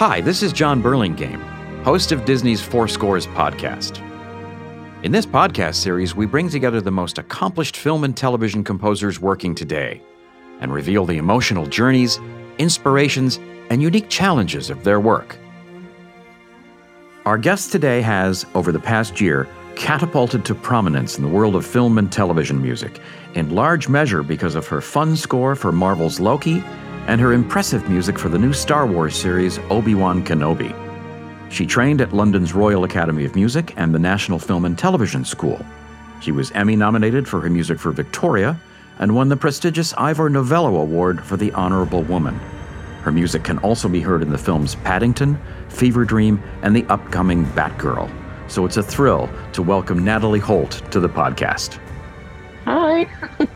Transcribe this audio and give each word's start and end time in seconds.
Hi, 0.00 0.22
this 0.22 0.42
is 0.42 0.54
John 0.54 0.80
Burlingame, 0.80 1.42
host 1.84 2.10
of 2.10 2.24
Disney's 2.24 2.62
Four 2.62 2.88
Scores 2.88 3.26
podcast. 3.26 4.00
In 5.02 5.12
this 5.12 5.26
podcast 5.26 5.74
series, 5.74 6.16
we 6.16 6.24
bring 6.24 6.48
together 6.48 6.80
the 6.80 6.90
most 6.90 7.18
accomplished 7.18 7.76
film 7.76 8.04
and 8.04 8.16
television 8.16 8.64
composers 8.64 9.20
working 9.20 9.54
today 9.54 10.00
and 10.62 10.72
reveal 10.72 11.04
the 11.04 11.18
emotional 11.18 11.66
journeys, 11.66 12.18
inspirations, 12.56 13.38
and 13.68 13.82
unique 13.82 14.08
challenges 14.08 14.70
of 14.70 14.84
their 14.84 15.00
work. 15.00 15.36
Our 17.26 17.36
guest 17.36 17.70
today 17.70 18.00
has, 18.00 18.46
over 18.54 18.72
the 18.72 18.80
past 18.80 19.20
year, 19.20 19.46
catapulted 19.76 20.46
to 20.46 20.54
prominence 20.54 21.18
in 21.18 21.24
the 21.24 21.30
world 21.30 21.54
of 21.54 21.66
film 21.66 21.98
and 21.98 22.10
television 22.10 22.62
music, 22.62 23.02
in 23.34 23.54
large 23.54 23.86
measure 23.86 24.22
because 24.22 24.54
of 24.54 24.66
her 24.66 24.80
fun 24.80 25.14
score 25.14 25.54
for 25.54 25.72
Marvel's 25.72 26.18
Loki 26.18 26.64
and 27.06 27.20
her 27.20 27.32
impressive 27.32 27.88
music 27.88 28.18
for 28.18 28.28
the 28.28 28.38
new 28.38 28.52
Star 28.52 28.86
Wars 28.86 29.16
series 29.16 29.58
Obi 29.70 29.94
Wan 29.94 30.24
Kenobi. 30.24 30.74
She 31.50 31.66
trained 31.66 32.00
at 32.00 32.12
London's 32.12 32.54
Royal 32.54 32.84
Academy 32.84 33.24
of 33.24 33.34
Music 33.34 33.74
and 33.76 33.94
the 33.94 33.98
National 33.98 34.38
Film 34.38 34.64
and 34.64 34.78
Television 34.78 35.24
School. 35.24 35.64
She 36.20 36.32
was 36.32 36.50
Emmy 36.52 36.76
nominated 36.76 37.26
for 37.26 37.40
her 37.40 37.50
music 37.50 37.78
for 37.78 37.90
Victoria 37.92 38.58
and 38.98 39.14
won 39.14 39.28
the 39.28 39.36
prestigious 39.36 39.94
Ivor 39.94 40.30
Novello 40.30 40.76
Award 40.76 41.24
for 41.24 41.36
The 41.36 41.52
Honorable 41.52 42.02
Woman. 42.02 42.38
Her 43.02 43.10
music 43.10 43.42
can 43.42 43.58
also 43.58 43.88
be 43.88 44.00
heard 44.00 44.22
in 44.22 44.30
the 44.30 44.38
films 44.38 44.74
Paddington, 44.76 45.38
Fever 45.70 46.04
Dream, 46.04 46.42
and 46.62 46.76
the 46.76 46.84
upcoming 46.84 47.46
Batgirl. 47.46 48.10
So 48.48 48.66
it's 48.66 48.76
a 48.76 48.82
thrill 48.82 49.30
to 49.54 49.62
welcome 49.62 50.04
Natalie 50.04 50.38
Holt 50.38 50.82
to 50.90 51.00
the 51.00 51.08
podcast. 51.08 51.78
Hi. 52.66 53.08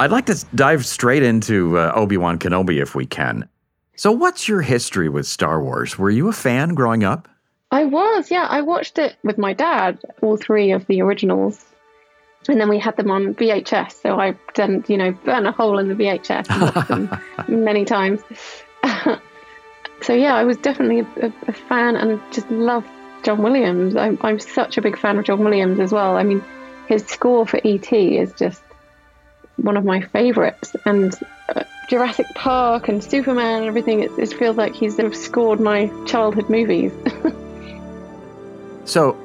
I'd 0.00 0.12
like 0.12 0.26
to 0.26 0.46
dive 0.54 0.86
straight 0.86 1.24
into 1.24 1.76
uh, 1.78 1.92
Obi 1.94 2.16
Wan 2.16 2.38
Kenobi 2.38 2.80
if 2.80 2.94
we 2.94 3.04
can. 3.04 3.48
So, 3.96 4.12
what's 4.12 4.46
your 4.46 4.62
history 4.62 5.08
with 5.08 5.26
Star 5.26 5.60
Wars? 5.60 5.98
Were 5.98 6.10
you 6.10 6.28
a 6.28 6.32
fan 6.32 6.74
growing 6.74 7.02
up? 7.02 7.26
I 7.72 7.84
was, 7.84 8.30
yeah. 8.30 8.46
I 8.48 8.60
watched 8.62 8.98
it 8.98 9.16
with 9.24 9.38
my 9.38 9.52
dad, 9.52 9.98
all 10.22 10.36
three 10.36 10.70
of 10.70 10.86
the 10.86 11.02
originals. 11.02 11.64
And 12.48 12.60
then 12.60 12.68
we 12.68 12.78
had 12.78 12.96
them 12.96 13.10
on 13.10 13.34
VHS. 13.34 14.00
So 14.00 14.20
I 14.20 14.36
then, 14.54 14.84
you 14.86 14.96
know, 14.96 15.10
burn 15.10 15.46
a 15.46 15.52
hole 15.52 15.78
in 15.78 15.88
the 15.88 15.94
VHS 15.94 17.20
many 17.48 17.84
times. 17.84 18.20
so, 20.02 20.14
yeah, 20.14 20.36
I 20.36 20.44
was 20.44 20.56
definitely 20.58 21.00
a, 21.20 21.32
a, 21.48 21.52
fan 21.52 21.96
and 21.96 22.20
just 22.32 22.48
loved 22.50 22.88
John 23.24 23.42
Williams. 23.42 23.96
I'm, 23.96 24.16
I'm 24.22 24.38
such 24.38 24.78
a 24.78 24.82
big 24.82 24.96
fan 24.96 25.18
of 25.18 25.24
John 25.24 25.40
Williams 25.40 25.80
as 25.80 25.90
well. 25.90 26.16
I 26.16 26.22
mean, 26.22 26.42
his 26.86 27.04
score 27.04 27.46
for 27.46 27.60
E.T. 27.64 28.16
is 28.16 28.32
just 28.34 28.62
one 29.58 29.76
of 29.76 29.84
my 29.84 30.00
favorites. 30.00 30.74
And 30.84 31.14
uh, 31.54 31.64
Jurassic 31.88 32.26
Park 32.34 32.88
and 32.88 33.02
Superman 33.02 33.60
and 33.60 33.66
everything, 33.66 34.00
it, 34.00 34.10
it 34.18 34.32
feels 34.32 34.56
like 34.56 34.74
he's 34.74 34.96
sort 34.96 35.06
of 35.06 35.16
scored 35.16 35.60
my 35.60 35.90
childhood 36.06 36.48
movies. 36.48 36.92
so, 38.84 39.16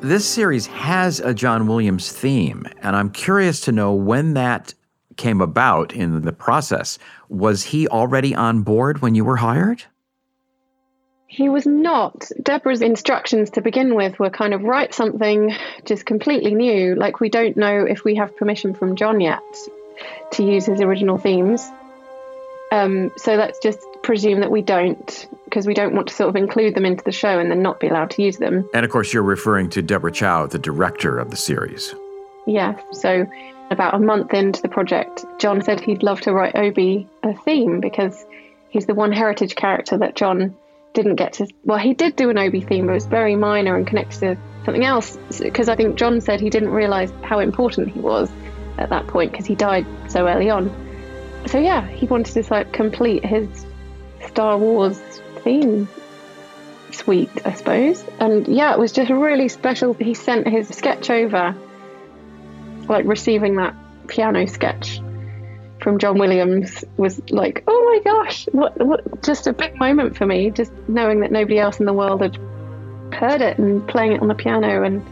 this 0.00 0.28
series 0.28 0.66
has 0.66 1.20
a 1.20 1.32
John 1.32 1.68
Williams 1.68 2.10
theme, 2.10 2.66
and 2.78 2.96
I'm 2.96 3.08
curious 3.10 3.60
to 3.62 3.72
know 3.72 3.94
when 3.94 4.34
that 4.34 4.74
came 5.16 5.40
about 5.40 5.92
in 5.92 6.22
the 6.22 6.32
process. 6.32 6.98
Was 7.28 7.62
he 7.62 7.86
already 7.86 8.34
on 8.34 8.62
board 8.62 9.00
when 9.00 9.14
you 9.14 9.24
were 9.24 9.36
hired? 9.36 9.84
He 11.32 11.48
was 11.48 11.64
not. 11.64 12.30
Deborah's 12.42 12.82
instructions 12.82 13.48
to 13.52 13.62
begin 13.62 13.94
with 13.94 14.18
were 14.18 14.28
kind 14.28 14.52
of 14.52 14.64
write 14.64 14.92
something 14.92 15.56
just 15.86 16.04
completely 16.04 16.54
new. 16.54 16.94
Like, 16.94 17.20
we 17.20 17.30
don't 17.30 17.56
know 17.56 17.86
if 17.86 18.04
we 18.04 18.16
have 18.16 18.36
permission 18.36 18.74
from 18.74 18.96
John 18.96 19.18
yet 19.18 19.42
to 20.32 20.44
use 20.44 20.66
his 20.66 20.82
original 20.82 21.16
themes. 21.16 21.66
Um, 22.70 23.12
so 23.16 23.36
let's 23.36 23.58
just 23.60 23.80
presume 24.02 24.40
that 24.40 24.50
we 24.50 24.60
don't, 24.60 25.26
because 25.46 25.66
we 25.66 25.72
don't 25.72 25.94
want 25.94 26.08
to 26.08 26.14
sort 26.14 26.28
of 26.28 26.36
include 26.36 26.74
them 26.74 26.84
into 26.84 27.02
the 27.02 27.12
show 27.12 27.38
and 27.38 27.50
then 27.50 27.62
not 27.62 27.80
be 27.80 27.88
allowed 27.88 28.10
to 28.10 28.22
use 28.22 28.36
them. 28.36 28.68
And 28.74 28.84
of 28.84 28.90
course, 28.90 29.14
you're 29.14 29.22
referring 29.22 29.70
to 29.70 29.80
Deborah 29.80 30.12
Chow, 30.12 30.44
the 30.44 30.58
director 30.58 31.18
of 31.18 31.30
the 31.30 31.36
series. 31.38 31.94
Yeah. 32.46 32.78
So 32.90 33.26
about 33.70 33.94
a 33.94 33.98
month 33.98 34.34
into 34.34 34.60
the 34.60 34.68
project, 34.68 35.24
John 35.38 35.62
said 35.62 35.80
he'd 35.80 36.02
love 36.02 36.20
to 36.22 36.32
write 36.34 36.56
Obi 36.56 37.08
a 37.22 37.34
theme 37.34 37.80
because 37.80 38.22
he's 38.68 38.84
the 38.84 38.94
one 38.94 39.12
heritage 39.12 39.54
character 39.56 39.96
that 39.96 40.14
John 40.14 40.56
didn't 40.94 41.16
get 41.16 41.34
to. 41.34 41.46
Well, 41.64 41.78
he 41.78 41.94
did 41.94 42.16
do 42.16 42.30
an 42.30 42.38
Obi 42.38 42.60
theme, 42.60 42.86
but 42.86 42.92
it 42.92 42.94
was 42.94 43.06
very 43.06 43.36
minor 43.36 43.76
and 43.76 43.86
connected 43.86 44.20
to 44.20 44.38
something 44.64 44.84
else. 44.84 45.18
Because 45.40 45.68
I 45.68 45.76
think 45.76 45.96
John 45.96 46.20
said 46.20 46.40
he 46.40 46.50
didn't 46.50 46.70
realize 46.70 47.12
how 47.22 47.38
important 47.38 47.90
he 47.90 48.00
was 48.00 48.30
at 48.78 48.90
that 48.90 49.06
point 49.06 49.32
because 49.32 49.46
he 49.46 49.54
died 49.54 49.86
so 50.08 50.26
early 50.26 50.50
on. 50.50 50.70
So 51.46 51.58
yeah, 51.58 51.86
he 51.86 52.06
wanted 52.06 52.32
to 52.42 52.52
like 52.52 52.72
complete 52.72 53.24
his 53.24 53.66
Star 54.26 54.56
Wars 54.56 54.98
theme 55.42 55.88
suite, 56.92 57.30
I 57.44 57.52
suppose. 57.54 58.04
And 58.20 58.46
yeah, 58.46 58.72
it 58.72 58.78
was 58.78 58.92
just 58.92 59.10
really 59.10 59.48
special. 59.48 59.94
He 59.94 60.14
sent 60.14 60.46
his 60.46 60.68
sketch 60.68 61.10
over, 61.10 61.56
like 62.88 63.04
receiving 63.06 63.56
that 63.56 63.74
piano 64.06 64.46
sketch 64.46 65.00
from 65.82 65.98
John 65.98 66.18
Williams 66.18 66.84
was 66.96 67.20
like, 67.30 67.64
oh 67.66 68.02
my 68.04 68.12
gosh, 68.12 68.46
what, 68.52 68.78
what, 68.80 69.22
just 69.22 69.46
a 69.46 69.52
big 69.52 69.76
moment 69.76 70.16
for 70.16 70.26
me, 70.26 70.50
just 70.50 70.72
knowing 70.88 71.20
that 71.20 71.32
nobody 71.32 71.58
else 71.58 71.80
in 71.80 71.86
the 71.86 71.92
world 71.92 72.22
had 72.22 72.36
heard 73.12 73.40
it 73.40 73.58
and 73.58 73.86
playing 73.88 74.12
it 74.12 74.22
on 74.22 74.28
the 74.28 74.34
piano. 74.34 74.84
And 74.84 75.04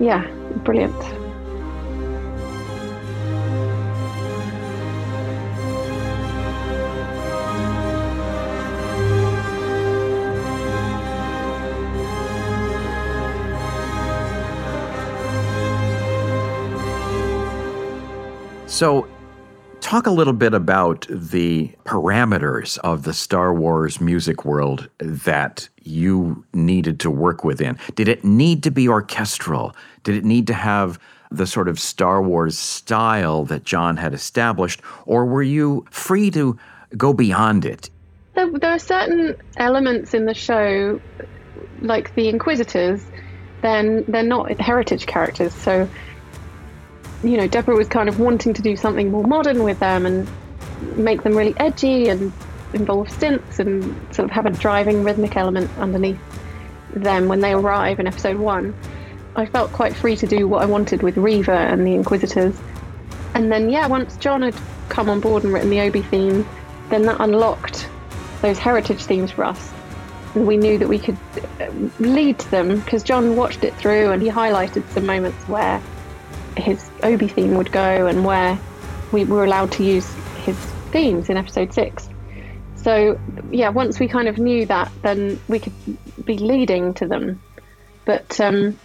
yeah, 0.00 0.26
brilliant. 0.64 0.94
So, 18.68 19.08
Talk 19.86 20.08
a 20.08 20.10
little 20.10 20.32
bit 20.32 20.52
about 20.52 21.06
the 21.08 21.70
parameters 21.84 22.76
of 22.78 23.04
the 23.04 23.12
Star 23.12 23.54
Wars 23.54 24.00
music 24.00 24.44
world 24.44 24.88
that 24.98 25.68
you 25.84 26.44
needed 26.52 26.98
to 26.98 27.08
work 27.08 27.44
within. 27.44 27.78
Did 27.94 28.08
it 28.08 28.24
need 28.24 28.64
to 28.64 28.72
be 28.72 28.88
orchestral? 28.88 29.76
Did 30.02 30.16
it 30.16 30.24
need 30.24 30.48
to 30.48 30.54
have 30.54 30.98
the 31.30 31.46
sort 31.46 31.68
of 31.68 31.78
Star 31.78 32.20
Wars 32.20 32.58
style 32.58 33.44
that 33.44 33.62
John 33.62 33.96
had 33.96 34.12
established? 34.12 34.82
Or 35.04 35.24
were 35.24 35.44
you 35.44 35.86
free 35.92 36.32
to 36.32 36.58
go 36.96 37.12
beyond 37.12 37.64
it? 37.64 37.88
There, 38.34 38.50
there 38.58 38.72
are 38.72 38.80
certain 38.80 39.36
elements 39.56 40.14
in 40.14 40.26
the 40.26 40.34
show, 40.34 41.00
like 41.80 42.12
the 42.16 42.28
Inquisitors, 42.28 43.06
then 43.62 44.04
they're 44.08 44.24
not 44.24 44.60
heritage 44.60 45.06
characters. 45.06 45.54
So 45.54 45.88
you 47.22 47.36
know, 47.36 47.46
Deborah 47.46 47.76
was 47.76 47.88
kind 47.88 48.08
of 48.08 48.20
wanting 48.20 48.54
to 48.54 48.62
do 48.62 48.76
something 48.76 49.10
more 49.10 49.24
modern 49.24 49.62
with 49.62 49.78
them 49.78 50.06
and 50.06 50.28
make 50.96 51.22
them 51.22 51.36
really 51.36 51.54
edgy 51.58 52.08
and 52.08 52.32
involve 52.72 53.08
synths 53.08 53.58
and 53.58 53.84
sort 54.14 54.24
of 54.24 54.30
have 54.30 54.46
a 54.46 54.50
driving 54.50 55.02
rhythmic 55.02 55.36
element 55.36 55.70
underneath 55.78 56.18
them 56.94 57.28
when 57.28 57.40
they 57.40 57.52
arrive 57.52 57.98
in 58.00 58.06
episode 58.06 58.36
one. 58.36 58.74
I 59.34 59.46
felt 59.46 59.72
quite 59.72 59.94
free 59.94 60.16
to 60.16 60.26
do 60.26 60.48
what 60.48 60.62
I 60.62 60.66
wanted 60.66 61.02
with 61.02 61.16
Reva 61.16 61.52
and 61.52 61.86
the 61.86 61.94
Inquisitors. 61.94 62.58
And 63.34 63.52
then, 63.52 63.68
yeah, 63.68 63.86
once 63.86 64.16
John 64.16 64.42
had 64.42 64.54
come 64.88 65.10
on 65.10 65.20
board 65.20 65.44
and 65.44 65.52
written 65.52 65.68
the 65.68 65.80
Obi 65.80 66.02
theme, 66.02 66.46
then 66.88 67.02
that 67.02 67.16
unlocked 67.20 67.88
those 68.40 68.58
heritage 68.58 69.04
themes 69.04 69.30
for 69.30 69.44
us. 69.44 69.72
And 70.34 70.46
we 70.46 70.56
knew 70.56 70.78
that 70.78 70.88
we 70.88 70.98
could 70.98 71.18
uh, 71.60 71.70
lead 71.98 72.38
to 72.38 72.50
them 72.50 72.80
because 72.80 73.02
John 73.02 73.36
watched 73.36 73.64
it 73.64 73.74
through 73.74 74.12
and 74.12 74.22
he 74.22 74.28
highlighted 74.28 74.88
some 74.90 75.06
moments 75.06 75.42
where 75.48 75.82
his 76.56 76.88
Obi 77.02 77.28
theme 77.28 77.54
would 77.54 77.72
go 77.72 78.06
and 78.06 78.24
where 78.24 78.58
we 79.12 79.24
were 79.24 79.44
allowed 79.44 79.72
to 79.72 79.84
use 79.84 80.10
his 80.44 80.56
themes 80.90 81.28
in 81.28 81.36
episode 81.36 81.72
six. 81.72 82.08
So, 82.76 83.18
yeah, 83.50 83.70
once 83.70 83.98
we 83.98 84.08
kind 84.08 84.28
of 84.28 84.38
knew 84.38 84.66
that, 84.66 84.92
then 85.02 85.40
we 85.48 85.58
could 85.58 85.72
be 86.24 86.38
leading 86.38 86.94
to 86.94 87.06
them. 87.06 87.42
But 88.04 88.40
um, 88.40 88.78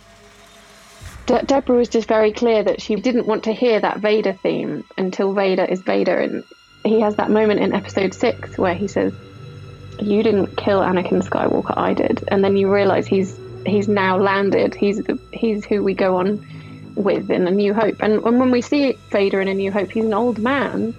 De- 1.27 1.43
Deborah 1.43 1.77
was 1.77 1.89
just 1.89 2.07
very 2.07 2.31
clear 2.31 2.63
that 2.63 2.81
she 2.81 2.95
didn't 2.95 3.27
want 3.27 3.43
to 3.43 3.53
hear 3.53 3.79
that 3.79 3.99
Vader 3.99 4.33
theme 4.33 4.83
until 4.97 5.33
Vader 5.33 5.65
is 5.65 5.81
Vader. 5.81 6.17
And 6.17 6.43
he 6.83 7.01
has 7.01 7.15
that 7.17 7.29
moment 7.29 7.59
in 7.59 7.73
episode 7.73 8.13
six 8.13 8.57
where 8.57 8.73
he 8.73 8.87
says, 8.87 9.13
You 9.99 10.23
didn't 10.23 10.57
kill 10.57 10.79
Anakin 10.79 11.21
Skywalker, 11.21 11.77
I 11.77 11.93
did. 11.93 12.23
And 12.27 12.43
then 12.43 12.57
you 12.57 12.73
realize 12.73 13.05
he's 13.05 13.37
he's 13.65 13.87
now 13.87 14.17
landed. 14.17 14.73
He's 14.73 15.01
he's 15.31 15.63
who 15.63 15.83
we 15.83 15.93
go 15.93 16.17
on 16.17 16.45
with 16.95 17.29
in 17.29 17.47
A 17.47 17.51
New 17.51 17.73
Hope. 17.73 17.95
And, 18.01 18.13
and 18.23 18.39
when 18.39 18.51
we 18.51 18.61
see 18.61 18.99
Vader 19.11 19.41
in 19.41 19.47
A 19.47 19.53
New 19.53 19.71
Hope, 19.71 19.91
he's 19.91 20.05
an 20.05 20.13
old 20.13 20.39
man. 20.39 20.93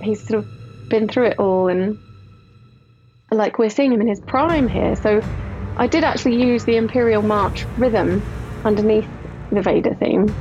He's 0.00 0.26
sort 0.26 0.40
of 0.40 0.50
been 0.88 1.08
through 1.08 1.28
it 1.28 1.38
all, 1.38 1.68
and 1.68 1.98
like 3.30 3.58
we're 3.58 3.70
seeing 3.70 3.92
him 3.92 4.00
in 4.00 4.08
his 4.08 4.20
prime 4.20 4.68
here. 4.68 4.96
So 4.96 5.22
I 5.76 5.86
did 5.86 6.04
actually 6.04 6.36
use 6.42 6.64
the 6.64 6.76
Imperial 6.76 7.22
March 7.22 7.66
rhythm 7.76 8.26
underneath 8.64 9.08
the 9.50 9.62
Vader 9.62 9.94
theme. 9.94 10.36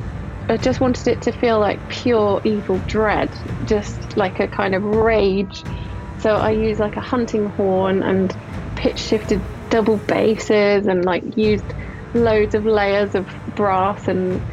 I 0.49 0.57
just 0.57 0.81
wanted 0.81 1.07
it 1.07 1.21
to 1.23 1.31
feel 1.31 1.59
like 1.59 1.87
pure 1.87 2.41
evil 2.43 2.79
dread, 2.87 3.29
just 3.63 4.17
like 4.17 4.39
a 4.39 4.47
kind 4.47 4.75
of 4.75 4.83
rage 4.83 5.65
So 6.17 6.35
I 6.35 6.51
used 6.51 6.79
like 6.79 6.97
a 6.97 7.01
hunting 7.01 7.47
horn 7.47 8.03
and 8.03 8.35
pitch 8.75 8.99
shifted 8.99 9.47
double 9.69 9.97
basses 9.97 10.87
and 10.87 11.05
like 11.05 11.23
used 11.35 11.73
loads 12.13 12.55
of 12.55 12.65
layers 12.65 13.15
of 13.15 13.27
brass 13.55 14.07
and 14.07 14.43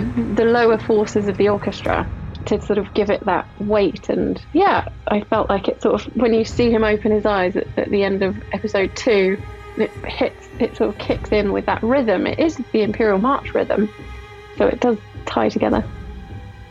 the 0.00 0.22
the 0.34 0.44
lower 0.44 0.78
forces 0.78 1.28
of 1.28 1.36
the 1.36 1.48
orchestra 1.48 2.08
to 2.46 2.60
sort 2.60 2.78
of 2.78 2.92
give 2.94 3.10
it 3.10 3.24
that 3.24 3.46
weight. 3.60 4.08
And 4.08 4.40
yeah 4.52 4.88
i 5.08 5.20
felt 5.22 5.48
like 5.48 5.68
it 5.68 5.82
sort 5.82 6.06
of 6.06 6.16
when 6.16 6.34
you 6.34 6.44
see 6.44 6.70
him 6.70 6.84
open 6.84 7.12
his 7.12 7.26
eyes 7.26 7.56
at, 7.56 7.66
at 7.78 7.90
the 7.90 8.04
end 8.04 8.22
of 8.22 8.36
episode 8.52 8.94
two 8.96 9.40
it 9.76 9.90
hits 10.06 10.48
it 10.58 10.76
sort 10.76 10.90
of 10.90 10.98
kicks 10.98 11.30
in 11.32 11.52
with 11.52 11.66
that 11.66 11.82
rhythm. 11.82 12.26
It 12.26 12.38
is 12.38 12.56
the 12.72 12.82
imperial 12.82 13.18
march 13.18 13.52
rhythm 13.52 13.88
so 14.56 14.66
it 14.66 14.80
does 14.80 14.98
tie 15.26 15.48
together. 15.48 15.84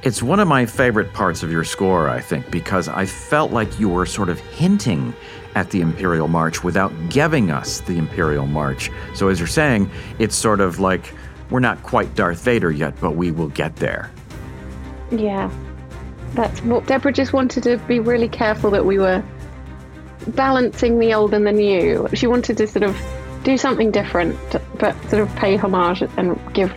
It's 0.02 0.22
one 0.22 0.40
of 0.40 0.48
my 0.48 0.66
favorite 0.66 1.14
parts 1.14 1.42
of 1.42 1.52
your 1.52 1.64
score, 1.64 2.10
I 2.10 2.22
think, 2.22 2.52
because 2.52 2.88
I 2.88 3.06
felt 3.06 3.52
like 3.52 3.80
you 3.80 3.90
were 3.90 4.06
sort 4.06 4.30
of 4.30 4.40
hinting 4.40 5.16
at 5.56 5.72
the 5.72 5.82
Imperial 5.82 6.28
March 6.28 6.64
without 6.64 6.92
giving 7.10 7.50
us 7.50 7.80
the 7.82 7.98
Imperial 7.98 8.46
March. 8.46 8.92
So, 9.16 9.30
as 9.30 9.40
you're 9.40 9.48
saying, 9.48 9.90
it's 10.20 10.36
sort 10.36 10.60
of 10.60 10.80
like 10.80 11.14
we're 11.50 11.60
not 11.60 11.82
quite 11.84 12.16
Darth 12.16 12.42
Vader 12.44 12.72
yet, 12.72 13.00
but 13.00 13.12
we 13.12 13.32
will 13.32 13.50
get 13.50 13.76
there. 13.78 14.12
Yeah. 15.12 15.52
That's 16.34 16.62
what 16.64 16.86
Deborah 16.88 17.14
just 17.14 17.34
wanted 17.34 17.64
to 17.64 17.78
be 17.78 18.00
really 18.00 18.28
careful 18.28 18.72
that 18.72 18.86
we 18.86 18.98
were 19.00 19.24
balancing 20.28 21.00
the 21.00 21.14
old 21.14 21.34
and 21.34 21.46
the 21.46 21.52
new. 21.52 22.08
She 22.14 22.28
wanted 22.28 22.58
to 22.58 22.68
sort 22.68 22.84
of 22.84 23.00
do 23.44 23.58
something 23.58 23.92
different, 23.92 24.38
but 24.80 25.00
sort 25.10 25.22
of 25.22 25.34
pay 25.36 25.56
homage 25.56 26.02
and 26.18 26.40
give 26.54 26.74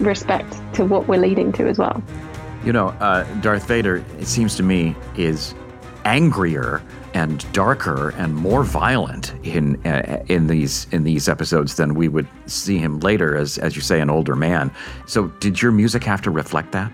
respect 0.00 0.60
to 0.74 0.84
what 0.84 1.08
we're 1.08 1.20
leading 1.20 1.52
to 1.52 1.66
as 1.68 1.78
well. 1.78 2.02
You 2.64 2.72
know, 2.72 2.88
uh, 3.00 3.24
Darth 3.40 3.66
Vader, 3.66 4.04
it 4.18 4.26
seems 4.26 4.56
to 4.56 4.62
me, 4.62 4.94
is 5.16 5.54
angrier 6.04 6.80
and 7.14 7.50
darker 7.52 8.10
and 8.16 8.34
more 8.34 8.64
violent 8.64 9.34
in 9.42 9.84
uh, 9.86 10.24
in 10.28 10.46
these 10.46 10.86
in 10.92 11.04
these 11.04 11.28
episodes 11.28 11.76
than 11.76 11.94
we 11.94 12.08
would 12.08 12.26
see 12.46 12.78
him 12.78 13.00
later 13.00 13.36
as 13.36 13.58
as 13.58 13.76
you 13.76 13.82
say 13.82 14.00
an 14.00 14.10
older 14.10 14.36
man. 14.36 14.70
So 15.06 15.28
did 15.40 15.60
your 15.60 15.72
music 15.72 16.04
have 16.04 16.22
to 16.22 16.30
reflect 16.30 16.72
that? 16.72 16.92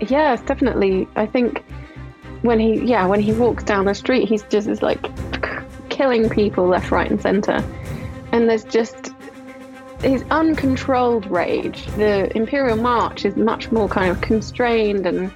Yes, 0.00 0.40
definitely. 0.42 1.08
I 1.16 1.26
think 1.26 1.64
when 2.42 2.58
he 2.58 2.80
yeah, 2.84 3.06
when 3.06 3.20
he 3.20 3.32
walks 3.32 3.64
down 3.64 3.84
the 3.84 3.94
street, 3.94 4.28
he's 4.28 4.42
just 4.44 4.68
is 4.68 4.82
like 4.82 5.00
killing 5.88 6.28
people 6.28 6.66
left, 6.66 6.90
right 6.90 7.10
and 7.10 7.20
center. 7.20 7.64
And 8.32 8.48
there's 8.48 8.64
just 8.64 9.12
his 10.00 10.24
uncontrolled 10.30 11.26
rage. 11.30 11.86
The 11.96 12.34
Imperial 12.36 12.76
March 12.76 13.24
is 13.24 13.36
much 13.36 13.70
more 13.70 13.88
kind 13.88 14.10
of 14.10 14.20
constrained 14.20 15.06
and 15.06 15.32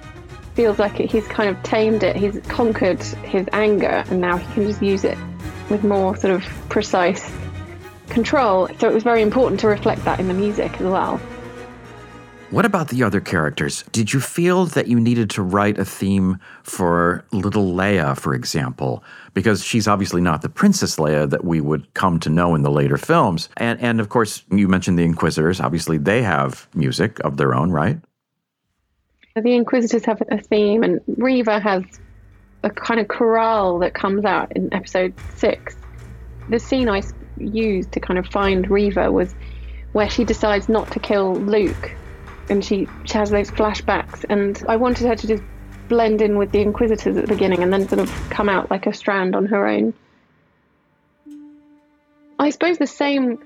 feels 0.57 0.79
like 0.79 0.95
he's 0.95 1.27
kind 1.27 1.47
of 1.47 1.61
tamed 1.61 2.01
it. 2.01 2.15
He's 2.15 2.39
conquered 2.47 2.99
his 3.03 3.47
anger 3.53 4.03
and 4.09 4.19
now 4.19 4.37
he 4.37 4.53
can 4.55 4.63
just 4.63 4.81
use 4.81 5.03
it 5.03 5.15
with 5.69 5.83
more 5.83 6.17
sort 6.17 6.33
of 6.33 6.41
precise 6.67 7.31
control. 8.09 8.67
So 8.79 8.89
it 8.89 8.93
was 8.93 9.03
very 9.03 9.21
important 9.21 9.59
to 9.59 9.67
reflect 9.67 10.03
that 10.05 10.19
in 10.19 10.27
the 10.27 10.33
music 10.33 10.73
as 10.81 10.87
well. 10.87 11.21
What 12.49 12.65
about 12.65 12.87
the 12.87 13.03
other 13.03 13.21
characters? 13.21 13.83
Did 13.91 14.13
you 14.13 14.19
feel 14.19 14.65
that 14.67 14.87
you 14.87 14.99
needed 14.99 15.29
to 15.31 15.43
write 15.43 15.77
a 15.77 15.85
theme 15.85 16.39
for 16.63 17.23
little 17.31 17.73
Leia, 17.73 18.17
for 18.17 18.33
example? 18.33 19.03
Because 19.35 19.63
she's 19.63 19.87
obviously 19.87 20.21
not 20.21 20.41
the 20.41 20.49
Princess 20.49 20.95
Leia 20.95 21.29
that 21.29 21.45
we 21.45 21.61
would 21.61 21.93
come 21.93 22.19
to 22.21 22.31
know 22.31 22.55
in 22.55 22.63
the 22.63 22.71
later 22.71 22.97
films. 22.97 23.49
And, 23.57 23.79
and 23.79 23.99
of 23.99 24.09
course, 24.09 24.43
you 24.49 24.67
mentioned 24.67 24.97
the 24.97 25.03
Inquisitors. 25.03 25.59
Obviously, 25.59 25.99
they 25.99 26.23
have 26.23 26.67
music 26.73 27.19
of 27.19 27.37
their 27.37 27.53
own, 27.53 27.69
right? 27.69 27.99
The 29.41 29.53
Inquisitors 29.53 30.05
have 30.05 30.21
a 30.29 30.41
theme, 30.41 30.83
and 30.83 31.01
Reva 31.07 31.59
has 31.59 31.83
a 32.63 32.69
kind 32.69 32.99
of 32.99 33.07
chorale 33.07 33.79
that 33.79 33.93
comes 33.93 34.25
out 34.25 34.51
in 34.55 34.73
episode 34.73 35.13
six. 35.35 35.75
The 36.49 36.59
scene 36.59 36.89
I 36.89 37.03
used 37.37 37.91
to 37.91 37.99
kind 37.99 38.17
of 38.17 38.27
find 38.27 38.69
Reva 38.69 39.11
was 39.11 39.35
where 39.91 40.09
she 40.09 40.23
decides 40.23 40.67
not 40.69 40.91
to 40.91 40.99
kill 40.99 41.35
Luke 41.35 41.91
and 42.49 42.63
she, 42.63 42.87
she 43.03 43.13
has 43.17 43.29
those 43.29 43.51
flashbacks. 43.51 44.25
And 44.29 44.63
I 44.67 44.77
wanted 44.77 45.07
her 45.07 45.15
to 45.15 45.27
just 45.27 45.43
blend 45.87 46.21
in 46.21 46.37
with 46.37 46.51
the 46.51 46.61
Inquisitors 46.61 47.17
at 47.17 47.27
the 47.27 47.33
beginning 47.33 47.63
and 47.63 47.71
then 47.71 47.87
sort 47.87 48.01
of 48.01 48.29
come 48.29 48.49
out 48.49 48.69
like 48.71 48.87
a 48.87 48.93
strand 48.93 49.35
on 49.35 49.45
her 49.47 49.67
own. 49.67 49.93
I 52.39 52.49
suppose 52.49 52.77
the 52.77 52.87
same 52.87 53.39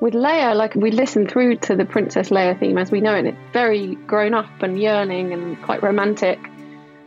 with 0.00 0.14
Leia, 0.14 0.54
like 0.54 0.74
we 0.74 0.90
listen 0.90 1.26
through 1.26 1.56
to 1.56 1.76
the 1.76 1.84
Princess 1.84 2.28
Leia 2.28 2.58
theme 2.58 2.78
as 2.78 2.90
we 2.90 3.00
know 3.00 3.14
it, 3.14 3.26
it's 3.26 3.38
very 3.52 3.94
grown 3.94 4.34
up 4.34 4.62
and 4.62 4.80
yearning 4.80 5.32
and 5.32 5.60
quite 5.62 5.82
romantic. 5.82 6.38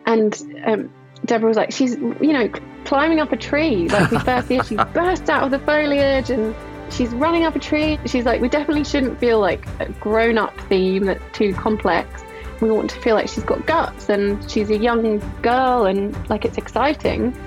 And 0.06 0.36
um, 0.66 0.94
Deborah 1.26 1.48
was 1.48 1.58
like, 1.58 1.72
she's, 1.72 1.96
you 1.96 2.34
know, 2.34 2.50
climbing 2.86 3.20
up 3.20 3.32
a 3.32 3.38
tree. 3.38 3.88
Like 3.90 4.12
we 4.12 4.20
first 4.20 4.48
see 4.48 4.58
her, 4.58 4.64
she 4.64 4.76
bursts 4.94 5.30
out 5.30 5.44
of 5.44 5.52
the 5.52 5.60
foliage 5.60 6.32
and 6.32 6.56
she's 6.92 7.10
running 7.10 7.46
up 7.46 7.56
a 7.56 7.60
tree. 7.60 8.00
She's 8.06 8.26
like, 8.26 8.42
we 8.42 8.50
definitely 8.50 8.84
shouldn't 8.84 9.20
feel 9.20 9.40
like 9.40 9.68
a 9.80 9.92
grown 10.00 10.38
up 10.38 10.60
theme 10.62 11.06
that's 11.06 11.24
too 11.38 11.54
complex. 11.54 12.24
We 12.60 12.72
want 12.72 12.90
to 12.90 13.00
feel 13.00 13.16
like 13.16 13.30
she's 13.30 13.44
got 13.44 13.66
guts 13.68 14.10
and 14.10 14.50
she's 14.50 14.70
a 14.70 14.78
young 14.78 15.20
girl 15.42 15.86
and 15.86 16.30
like 16.30 16.44
it's 16.44 16.58
exciting. 16.58 17.38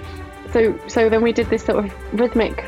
So, 0.53 0.79
so 0.87 1.09
then 1.09 1.23
we 1.23 1.33
did 1.33 1.50
this 1.50 1.65
sort 1.65 1.85
of 1.85 2.21
rhythmic 2.21 2.65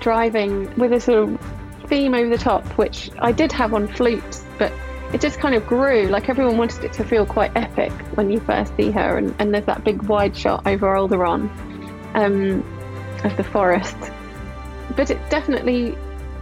driving 0.00 0.72
with 0.76 0.92
a 0.92 1.00
sort 1.00 1.30
of 1.30 1.61
theme 1.92 2.14
over 2.14 2.28
the 2.28 2.42
top, 2.42 2.64
which 2.78 3.10
I 3.18 3.32
did 3.32 3.52
have 3.52 3.74
on 3.74 3.86
flutes, 3.86 4.44
but 4.58 4.72
it 5.12 5.20
just 5.20 5.38
kind 5.38 5.54
of 5.54 5.66
grew. 5.66 6.06
Like 6.08 6.28
everyone 6.28 6.56
wanted 6.56 6.84
it 6.84 6.92
to 6.94 7.04
feel 7.04 7.26
quite 7.26 7.52
epic 7.54 7.92
when 8.16 8.30
you 8.30 8.40
first 8.40 8.74
see 8.76 8.90
her, 8.90 9.18
and, 9.18 9.34
and 9.38 9.52
there's 9.52 9.66
that 9.66 9.84
big 9.84 10.02
wide 10.04 10.36
shot 10.36 10.66
over 10.66 10.86
Alderaan 10.86 11.50
um, 12.14 12.62
of 13.24 13.36
the 13.36 13.44
forest 13.44 13.96
but 14.96 15.10
it 15.10 15.18
definitely 15.30 15.96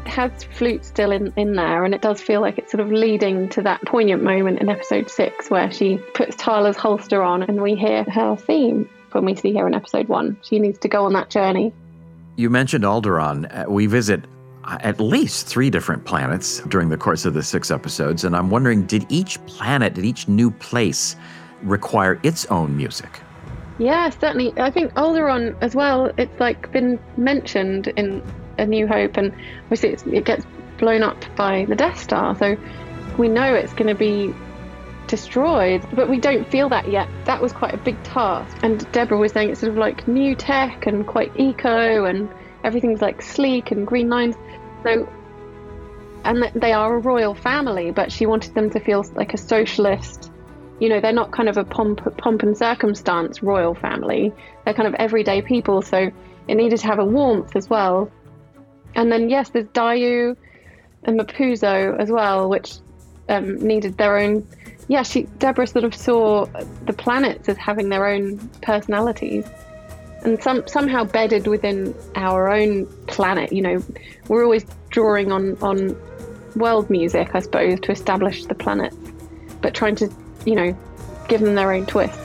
has 0.06 0.44
flute 0.44 0.84
still 0.84 1.12
in, 1.12 1.32
in 1.36 1.54
there, 1.54 1.84
and 1.84 1.94
it 1.94 2.02
does 2.02 2.20
feel 2.20 2.40
like 2.40 2.58
it's 2.58 2.72
sort 2.72 2.80
of 2.80 2.90
leading 2.90 3.48
to 3.50 3.62
that 3.62 3.80
poignant 3.82 4.22
moment 4.22 4.58
in 4.58 4.68
episode 4.68 5.10
six 5.10 5.50
where 5.50 5.70
she 5.70 5.98
puts 6.14 6.36
Tala's 6.36 6.76
holster 6.76 7.22
on 7.22 7.42
and 7.42 7.60
we 7.60 7.74
hear 7.74 8.04
her 8.04 8.36
theme 8.36 8.88
when 9.12 9.24
we 9.24 9.36
see 9.36 9.54
her 9.56 9.66
in 9.66 9.74
episode 9.74 10.08
one. 10.08 10.36
She 10.42 10.58
needs 10.58 10.78
to 10.80 10.88
go 10.88 11.04
on 11.04 11.12
that 11.12 11.30
journey. 11.30 11.72
You 12.36 12.50
mentioned 12.50 12.84
Alderaan. 12.84 13.66
Uh, 13.66 13.70
we 13.70 13.86
visit 13.86 14.24
Uh, 14.64 14.76
at 14.82 15.00
least 15.00 15.46
three 15.46 15.70
different 15.70 16.04
planets 16.04 16.60
during 16.68 16.90
the 16.90 16.96
course 16.96 17.24
of 17.24 17.32
the 17.32 17.42
six 17.42 17.70
episodes, 17.70 18.24
and 18.24 18.36
I'm 18.36 18.50
wondering 18.50 18.84
did 18.84 19.06
each 19.08 19.44
planet, 19.46 19.94
did 19.94 20.04
each 20.04 20.28
new 20.28 20.50
place 20.50 21.16
require 21.62 22.20
its 22.22 22.44
own 22.46 22.76
music? 22.76 23.20
Yeah, 23.78 24.10
certainly. 24.10 24.52
I 24.58 24.70
think 24.70 24.92
Alderaan 24.92 25.56
as 25.62 25.74
well. 25.74 26.12
It's 26.18 26.38
like 26.38 26.70
been 26.72 26.98
mentioned 27.16 27.86
in 27.96 28.22
A 28.58 28.66
New 28.66 28.86
Hope, 28.86 29.16
and 29.16 29.32
obviously 29.62 30.14
it 30.14 30.26
gets 30.26 30.44
blown 30.76 31.02
up 31.02 31.24
by 31.36 31.64
the 31.66 31.74
Death 31.74 31.98
Star, 31.98 32.36
so 32.36 32.58
we 33.16 33.28
know 33.28 33.54
it's 33.54 33.72
going 33.72 33.88
to 33.88 33.94
be 33.94 34.34
destroyed, 35.06 35.82
but 35.94 36.10
we 36.10 36.18
don't 36.18 36.46
feel 36.50 36.68
that 36.68 36.90
yet. 36.90 37.08
That 37.24 37.40
was 37.40 37.52
quite 37.52 37.72
a 37.72 37.78
big 37.78 38.00
task. 38.02 38.56
And 38.62 38.90
Deborah 38.92 39.16
was 39.16 39.32
saying 39.32 39.50
it's 39.50 39.60
sort 39.60 39.72
of 39.72 39.78
like 39.78 40.06
new 40.06 40.34
tech 40.34 40.86
and 40.86 41.06
quite 41.06 41.32
eco, 41.40 42.04
and 42.04 42.28
everything's 42.62 43.00
like 43.00 43.22
sleek 43.22 43.70
and 43.70 43.86
green 43.86 44.10
lines. 44.10 44.36
So, 44.82 45.08
and 46.24 46.50
they 46.54 46.72
are 46.72 46.96
a 46.96 46.98
royal 46.98 47.34
family, 47.34 47.90
but 47.90 48.12
she 48.12 48.26
wanted 48.26 48.54
them 48.54 48.70
to 48.70 48.80
feel 48.80 49.04
like 49.14 49.34
a 49.34 49.38
socialist 49.38 50.30
you 50.80 50.88
know 50.88 50.98
they're 51.00 51.12
not 51.12 51.30
kind 51.30 51.48
of 51.48 51.56
a 51.56 51.64
pomp 51.64 52.00
pomp 52.16 52.42
and 52.42 52.56
circumstance 52.56 53.42
royal 53.42 53.74
family. 53.74 54.32
They're 54.64 54.74
kind 54.74 54.88
of 54.88 54.94
everyday 54.94 55.42
people 55.42 55.82
so 55.82 56.10
it 56.48 56.54
needed 56.54 56.80
to 56.80 56.86
have 56.86 56.98
a 56.98 57.04
warmth 57.04 57.54
as 57.54 57.70
well. 57.70 58.10
And 58.96 59.12
then 59.12 59.28
yes 59.28 59.50
there's 59.50 59.66
Daiyu 59.66 60.36
and 61.04 61.20
Mapuzo 61.20 61.98
as 62.00 62.10
well 62.10 62.48
which 62.48 62.74
um, 63.28 63.56
needed 63.56 63.96
their 63.96 64.16
own 64.16 64.46
yeah 64.88 65.02
she 65.02 65.22
Deborah 65.38 65.66
sort 65.66 65.84
of 65.84 65.94
saw 65.94 66.46
the 66.86 66.92
planets 66.92 67.48
as 67.48 67.56
having 67.58 67.90
their 67.90 68.06
own 68.06 68.38
personalities 68.62 69.46
and 70.22 70.42
some 70.42 70.66
somehow 70.66 71.04
bedded 71.04 71.46
within 71.46 71.94
our 72.14 72.50
own 72.50 72.86
planet 73.06 73.52
you 73.52 73.62
know 73.62 73.82
we're 74.28 74.44
always 74.44 74.64
drawing 74.90 75.32
on 75.32 75.56
on 75.62 75.96
world 76.56 76.90
music 76.90 77.34
I 77.34 77.40
suppose 77.40 77.80
to 77.80 77.92
establish 77.92 78.44
the 78.44 78.54
planets 78.54 78.96
but 79.62 79.74
trying 79.74 79.94
to 79.96 80.10
you 80.44 80.54
know, 80.54 80.76
give 81.28 81.40
them 81.40 81.54
their 81.54 81.72
own 81.72 81.86
twist. 81.86 82.18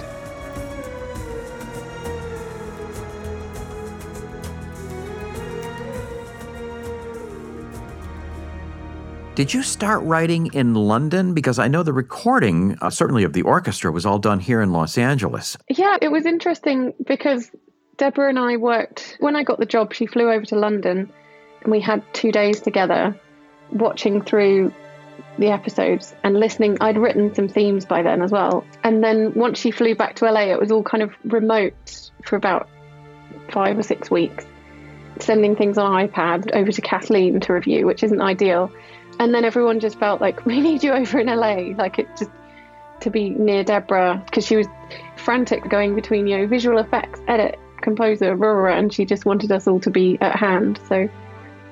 Did 9.36 9.54
you 9.54 9.64
start 9.64 10.02
writing 10.04 10.50
in 10.54 10.76
London? 10.76 11.34
Because 11.34 11.60
I 11.60 11.68
know 11.68 11.84
the 11.84 11.92
recording, 11.92 12.78
uh, 12.80 12.90
certainly 12.90 13.26
of 13.26 13.34
the 13.34 13.42
orchestra, 13.42 13.92
was 13.92 14.06
all 14.06 14.18
done 14.18 14.40
here 14.40 14.62
in 14.62 14.72
Los 14.72 14.98
Angeles. 14.98 15.58
Yeah, 15.70 15.98
it 16.02 16.10
was 16.10 16.26
interesting 16.26 16.94
because 17.06 17.52
Deborah 17.98 18.30
and 18.30 18.40
I 18.40 18.58
worked, 18.58 19.16
when 19.20 19.36
I 19.36 19.44
got 19.44 19.60
the 19.60 19.66
job, 19.66 19.94
she 19.94 20.06
flew 20.06 20.30
over 20.30 20.46
to 20.46 20.56
London 20.56 21.12
and 21.62 21.72
we 21.72 21.80
had 21.80 22.04
two 22.14 22.32
days 22.32 22.62
together 22.62 23.20
watching 23.72 24.22
through 24.22 24.74
the 25.38 25.48
episodes 25.48 26.14
and 26.24 26.38
listening. 26.38 26.78
I'd 26.82 26.98
written 26.98 27.34
some 27.34 27.48
themes 27.48 27.86
by 27.86 28.04
then 28.04 28.22
as 28.22 28.32
well. 28.32 28.66
And 28.84 29.04
then 29.04 29.34
once 29.34 29.60
she 29.60 29.72
flew 29.72 29.96
back 29.96 30.16
to 30.18 30.30
LA, 30.30 30.52
it 30.52 30.60
was 30.60 30.72
all 30.72 30.84
kind 30.84 31.04
of 31.04 31.14
remote 31.24 32.12
for 32.24 32.36
about 32.36 32.70
five 33.52 33.78
or 33.78 33.84
six 33.84 34.12
weeks, 34.12 34.46
sending 35.20 35.56
things 35.56 35.78
on 35.78 35.92
iPad 35.92 36.54
over 36.54 36.72
to 36.72 36.82
Kathleen 36.82 37.40
to 37.42 37.54
review, 37.54 37.86
which 37.86 38.04
isn't 38.04 38.22
ideal. 38.22 38.72
And 39.20 39.34
then 39.34 39.46
everyone 39.46 39.80
just 39.80 39.98
felt 40.00 40.20
like, 40.20 40.46
we 40.46 40.60
need 40.60 40.84
you 40.84 40.92
over 40.92 41.20
in 41.20 41.28
LA. 41.28 41.74
Like 41.78 42.00
it 42.00 42.08
just 42.18 42.32
to 43.02 43.10
be 43.10 43.30
near 43.30 43.64
Deborah 43.64 44.22
because 44.26 44.46
she 44.46 44.56
was 44.56 44.68
frantic 45.18 45.70
going 45.70 45.96
between, 45.96 46.28
you 46.28 46.38
know, 46.38 46.48
visual 46.48 46.78
effects, 46.78 47.20
edit, 47.28 47.60
composer, 47.86 48.34
Aurora, 48.34 48.76
and 48.76 48.92
she 48.92 49.06
just 49.06 49.26
wanted 49.26 49.52
us 49.52 49.68
all 49.68 49.80
to 49.80 49.90
be 49.90 50.18
at 50.20 50.36
hand. 50.36 50.78
So 50.90 51.08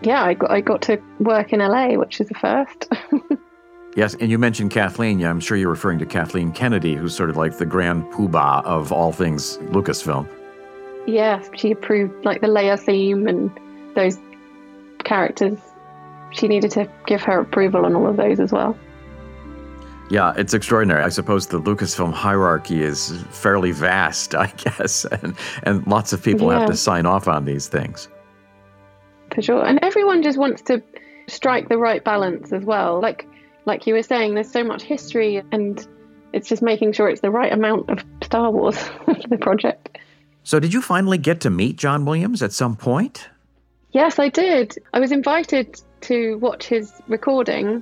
yeah, 0.01 0.23
I 0.23 0.33
got 0.35 0.51
I 0.51 0.61
got 0.61 0.81
to 0.83 1.01
work 1.19 1.51
in 1.51 1.59
LA, 1.59 1.95
which 1.95 2.21
is 2.21 2.31
a 2.31 2.35
first. 2.35 2.87
yes, 3.97 4.15
and 4.15 4.31
you 4.31 4.37
mentioned 4.37 4.71
Kathleen. 4.71 5.19
Yeah, 5.19 5.29
I'm 5.29 5.41
sure 5.41 5.57
you're 5.57 5.69
referring 5.69 5.99
to 5.99 6.05
Kathleen 6.05 6.53
Kennedy, 6.53 6.95
who's 6.95 7.15
sort 7.15 7.29
of 7.29 7.35
like 7.35 7.57
the 7.57 7.65
grand 7.65 8.03
poobah 8.13 8.63
of 8.63 8.93
all 8.93 9.11
things 9.11 9.57
Lucasfilm. 9.57 10.29
Yes, 11.05 11.49
she 11.55 11.71
approved 11.71 12.23
like 12.23 12.39
the 12.39 12.47
Leia 12.47 12.79
theme 12.79 13.27
and 13.27 13.51
those 13.95 14.17
characters. 15.03 15.59
She 16.31 16.47
needed 16.47 16.71
to 16.71 16.89
give 17.05 17.21
her 17.23 17.39
approval 17.39 17.85
on 17.85 17.95
all 17.95 18.07
of 18.07 18.15
those 18.15 18.39
as 18.39 18.51
well. 18.51 18.77
Yeah, 20.13 20.31
it's 20.37 20.53
extraordinary. 20.53 21.01
I 21.01 21.09
suppose 21.09 21.47
the 21.47 21.59
Lucasfilm 21.59 22.13
hierarchy 22.13 22.83
is 22.83 23.19
fairly 23.31 23.71
vast, 23.71 24.35
I 24.45 24.45
guess, 24.45 25.05
and, 25.05 25.35
and 25.63 25.87
lots 25.87 26.13
of 26.13 26.21
people 26.21 26.51
yeah. 26.51 26.59
have 26.59 26.69
to 26.69 26.77
sign 26.77 27.07
off 27.07 27.27
on 27.27 27.45
these 27.45 27.67
things. 27.67 28.07
For 29.33 29.41
sure. 29.41 29.65
And 29.65 29.79
everyone 29.81 30.21
just 30.21 30.37
wants 30.37 30.61
to 30.63 30.83
strike 31.25 31.67
the 31.67 31.79
right 31.79 32.03
balance 32.03 32.53
as 32.53 32.63
well. 32.63 33.01
Like 33.01 33.27
like 33.65 33.87
you 33.87 33.95
were 33.95 34.03
saying, 34.03 34.35
there's 34.35 34.51
so 34.51 34.63
much 34.63 34.83
history 34.83 35.41
and 35.51 35.87
it's 36.31 36.47
just 36.47 36.61
making 36.61 36.93
sure 36.93 37.09
it's 37.09 37.21
the 37.21 37.31
right 37.31 37.51
amount 37.51 37.89
of 37.89 38.05
Star 38.21 38.51
Wars 38.51 38.77
for 39.05 39.15
the 39.27 39.39
project. 39.39 39.97
So 40.43 40.59
did 40.59 40.75
you 40.75 40.83
finally 40.83 41.17
get 41.17 41.41
to 41.41 41.49
meet 41.49 41.77
John 41.77 42.05
Williams 42.05 42.43
at 42.43 42.53
some 42.53 42.75
point? 42.75 43.29
Yes, 43.93 44.19
I 44.19 44.29
did. 44.29 44.75
I 44.93 44.99
was 44.99 45.11
invited 45.11 45.81
to 46.01 46.37
watch 46.37 46.67
his 46.67 47.01
recording 47.07 47.81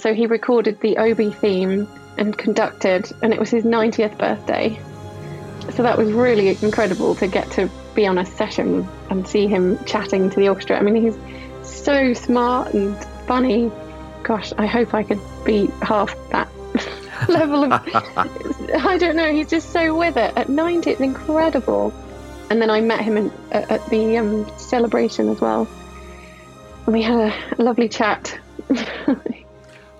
so 0.00 0.14
he 0.14 0.26
recorded 0.26 0.80
the 0.80 0.96
Obi 0.98 1.30
theme 1.30 1.88
and 2.16 2.36
conducted, 2.36 3.10
and 3.22 3.32
it 3.32 3.38
was 3.38 3.50
his 3.50 3.64
90th 3.64 4.18
birthday. 4.18 4.80
So 5.74 5.82
that 5.82 5.98
was 5.98 6.10
really 6.12 6.48
incredible 6.62 7.14
to 7.16 7.26
get 7.28 7.50
to 7.52 7.70
be 7.94 8.06
on 8.06 8.18
a 8.18 8.26
session 8.26 8.88
and 9.08 9.26
see 9.26 9.46
him 9.46 9.82
chatting 9.84 10.30
to 10.30 10.36
the 10.36 10.48
orchestra. 10.48 10.78
I 10.78 10.82
mean, 10.82 10.96
he's 10.96 11.18
so 11.62 12.14
smart 12.14 12.74
and 12.74 12.96
funny. 13.26 13.70
Gosh, 14.22 14.52
I 14.58 14.66
hope 14.66 14.94
I 14.94 15.02
could 15.02 15.20
be 15.44 15.68
half 15.82 16.14
that 16.30 16.48
level 17.28 17.64
of. 17.64 17.72
I 18.74 18.98
don't 18.98 19.16
know. 19.16 19.32
He's 19.32 19.48
just 19.48 19.70
so 19.70 19.96
with 19.96 20.16
it. 20.16 20.36
At 20.36 20.48
90, 20.48 20.90
it's 20.90 21.00
incredible. 21.00 21.92
And 22.50 22.60
then 22.60 22.70
I 22.70 22.80
met 22.80 23.00
him 23.00 23.16
in, 23.16 23.32
at 23.52 23.86
the 23.90 24.18
um, 24.18 24.58
celebration 24.58 25.28
as 25.28 25.40
well. 25.40 25.68
And 26.86 26.94
we 26.94 27.02
had 27.02 27.32
a 27.58 27.62
lovely 27.62 27.88
chat. 27.88 28.36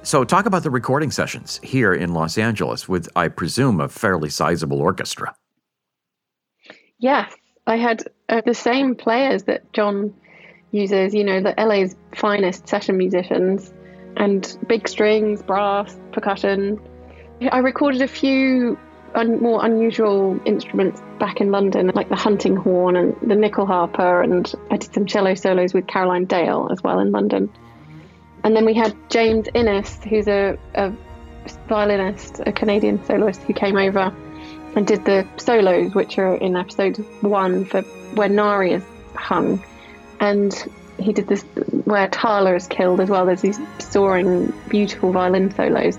So, 0.03 0.25
talk 0.25 0.47
about 0.47 0.63
the 0.63 0.71
recording 0.71 1.11
sessions 1.11 1.61
here 1.63 1.93
in 1.93 2.15
Los 2.15 2.39
Angeles 2.39 2.89
with, 2.89 3.07
I 3.17 3.29
presume, 3.29 3.81
a 3.81 3.89
fairly 3.89 4.31
sizable 4.31 4.81
orchestra. 4.81 5.35
Yes, 6.99 7.35
I 7.67 7.77
had 7.77 8.05
uh, 8.31 8.41
the 8.45 8.55
same 8.55 8.95
players 8.95 9.43
that 9.45 9.71
John 9.75 10.15
uses, 10.73 11.15
you 11.15 11.23
know, 11.23 11.43
the 11.43 11.55
LA's 11.59 11.95
finest 12.15 12.67
session 12.67 12.97
musicians, 12.97 13.75
and 14.17 14.57
big 14.67 14.89
strings, 14.89 15.43
brass, 15.43 15.99
percussion. 16.13 16.81
I 17.53 17.59
recorded 17.59 18.01
a 18.01 18.09
few 18.09 18.79
un- 19.15 19.41
more 19.41 19.65
unusual 19.65 20.41
instruments 20.47 21.03
back 21.19 21.43
in 21.43 21.51
London, 21.51 21.91
like 21.95 22.09
the 22.09 22.17
hunting 22.17 22.57
horn 22.57 22.97
and 22.97 23.15
the 23.21 23.35
nyckelharpa, 23.35 24.25
and 24.25 24.53
I 24.71 24.79
did 24.79 24.95
some 24.95 25.05
cello 25.05 25.35
solos 25.35 25.75
with 25.75 25.87
Caroline 25.87 26.25
Dale 26.25 26.69
as 26.73 26.83
well 26.83 26.99
in 27.01 27.13
London. 27.13 27.51
And 28.45 28.57
then 28.57 28.65
we 28.65 28.75
had 28.75 28.97
James 29.11 29.47
Ehnes, 29.55 30.03
who's 30.05 30.27
a, 30.29 30.59
a 30.75 30.93
violinist, 31.69 32.41
a 32.47 32.53
Canadian 32.53 33.05
soloist 33.05 33.41
who 33.43 33.53
came 33.53 33.77
over 33.77 34.15
and 34.77 34.87
did 34.87 35.05
the 35.05 35.27
solos, 35.37 35.95
which 35.95 36.19
are 36.19 36.37
in 36.37 36.57
episode 36.57 36.97
one 37.23 37.65
for 37.65 37.83
where 38.15 38.29
Nari 38.29 38.73
is 38.73 38.85
hung. 39.15 39.63
And 40.21 40.55
he 40.99 41.13
did 41.13 41.29
this 41.29 41.43
where 41.85 42.09
Tala 42.09 42.55
is 42.55 42.67
killed 42.67 43.01
as 43.01 43.09
well. 43.09 43.27
There's 43.27 43.43
these 43.43 43.59
soaring, 43.79 44.53
beautiful 44.69 45.13
violin 45.13 45.55
solos. 45.55 45.99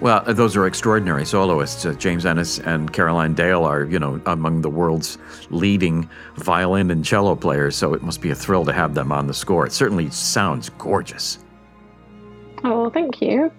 Well, 0.00 0.24
those 0.26 0.56
are 0.56 0.66
extraordinary 0.66 1.24
soloists. 1.24 1.86
Uh, 1.86 1.92
James 1.92 2.24
Ehnes 2.24 2.64
and 2.66 2.92
Caroline 2.92 3.34
Dale 3.34 3.62
are, 3.62 3.84
you 3.84 4.00
know, 4.00 4.20
among 4.26 4.62
the 4.62 4.70
world's 4.70 5.16
leading 5.50 6.08
violin 6.34 6.90
and 6.90 7.04
cello 7.04 7.36
players, 7.36 7.76
so 7.76 7.94
it 7.94 8.02
must 8.02 8.20
be 8.20 8.30
a 8.30 8.34
thrill 8.34 8.64
to 8.64 8.72
have 8.72 8.94
them 8.94 9.12
on 9.12 9.28
the 9.28 9.34
score. 9.34 9.64
It 9.64 9.72
certainly 9.72 10.10
sounds 10.10 10.70
gorgeous. 10.70 11.38
Oh, 12.64 12.90
thank 12.90 13.20
you. 13.20 13.52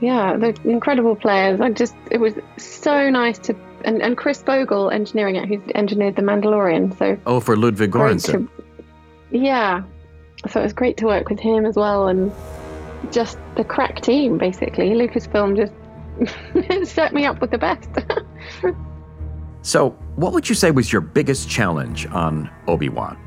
Yeah, 0.00 0.36
they're 0.36 0.54
incredible 0.64 1.16
players. 1.16 1.60
I 1.60 1.70
just 1.70 1.96
it 2.10 2.18
was 2.18 2.34
so 2.56 3.10
nice 3.10 3.38
to 3.40 3.56
and, 3.84 4.02
and 4.02 4.16
Chris 4.16 4.42
Fogel 4.42 4.90
engineering 4.90 5.36
it, 5.36 5.48
who's 5.48 5.60
engineered 5.74 6.16
The 6.16 6.22
Mandalorian. 6.22 6.96
So 6.98 7.18
oh, 7.26 7.40
for 7.40 7.56
Ludwig 7.56 7.90
Göransson. 7.90 8.48
Yeah, 9.30 9.82
so 10.48 10.60
it 10.60 10.62
was 10.62 10.72
great 10.72 10.96
to 10.98 11.06
work 11.06 11.28
with 11.28 11.40
him 11.40 11.66
as 11.66 11.76
well, 11.76 12.08
and 12.08 12.32
just 13.10 13.38
the 13.56 13.64
crack 13.64 14.00
team 14.00 14.38
basically. 14.38 14.90
Lucasfilm 14.90 15.56
just 15.56 16.92
set 16.94 17.12
me 17.12 17.24
up 17.24 17.40
with 17.40 17.50
the 17.50 17.58
best. 17.58 17.88
so, 19.62 19.90
what 20.16 20.32
would 20.32 20.48
you 20.48 20.54
say 20.54 20.70
was 20.70 20.92
your 20.92 21.00
biggest 21.00 21.48
challenge 21.48 22.06
on 22.06 22.50
Obi 22.66 22.88
Wan? 22.88 23.18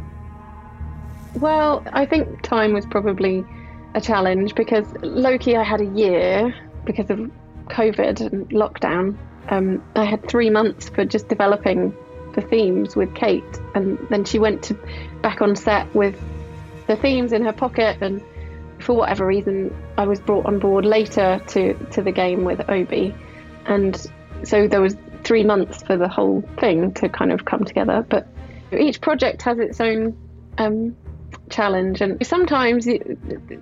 Well, 1.36 1.84
I 1.94 2.06
think 2.06 2.42
time 2.42 2.74
was 2.74 2.86
probably 2.86 3.46
a 3.94 4.02
challenge 4.02 4.56
because 4.56 4.86
Loki, 5.02 5.56
I 5.56 5.64
had 5.64 5.82
a 5.82 5.86
year 5.86 6.54
because 6.86 7.10
of 7.10 7.32
COVID 7.68 8.22
and 8.22 8.50
lockdown. 8.50 9.18
Um, 9.50 9.84
I 9.96 10.06
had 10.06 10.28
three 10.28 10.50
months 10.50 10.90
for 10.90 11.06
just 11.06 11.28
developing 11.28 11.96
the 12.34 12.42
themes 12.42 12.96
with 12.96 13.14
Kate, 13.14 13.44
and 13.76 13.98
then 14.10 14.24
she 14.24 14.40
went 14.40 14.64
to 14.64 14.74
back 15.22 15.42
on 15.42 15.56
set 15.56 15.94
with 15.94 16.22
the 16.88 16.96
themes 16.96 17.34
in 17.34 17.44
her 17.44 17.54
pocket. 17.54 17.98
And 18.02 18.24
for 18.80 18.96
whatever 18.96 19.26
reason, 19.26 19.76
I 19.98 20.06
was 20.06 20.20
brought 20.20 20.46
on 20.46 20.60
board 20.60 20.86
later 20.86 21.42
to 21.50 21.74
to 21.74 22.02
the 22.02 22.12
game 22.12 22.44
with 22.44 22.70
Obi, 22.70 23.14
and 23.66 23.96
so 24.44 24.68
there 24.68 24.82
was 24.82 24.96
three 25.24 25.44
months 25.44 25.84
for 25.84 25.98
the 25.98 26.08
whole 26.08 26.42
thing 26.60 26.94
to 26.94 27.10
kind 27.10 27.32
of 27.32 27.46
come 27.46 27.64
together. 27.64 28.06
But 28.08 28.28
each 28.72 29.02
project 29.02 29.42
has 29.44 29.60
its 29.60 29.82
own 29.82 30.18
um, 30.58 30.96
challenge. 31.52 32.02
And 32.02 32.26
sometimes 32.26 32.88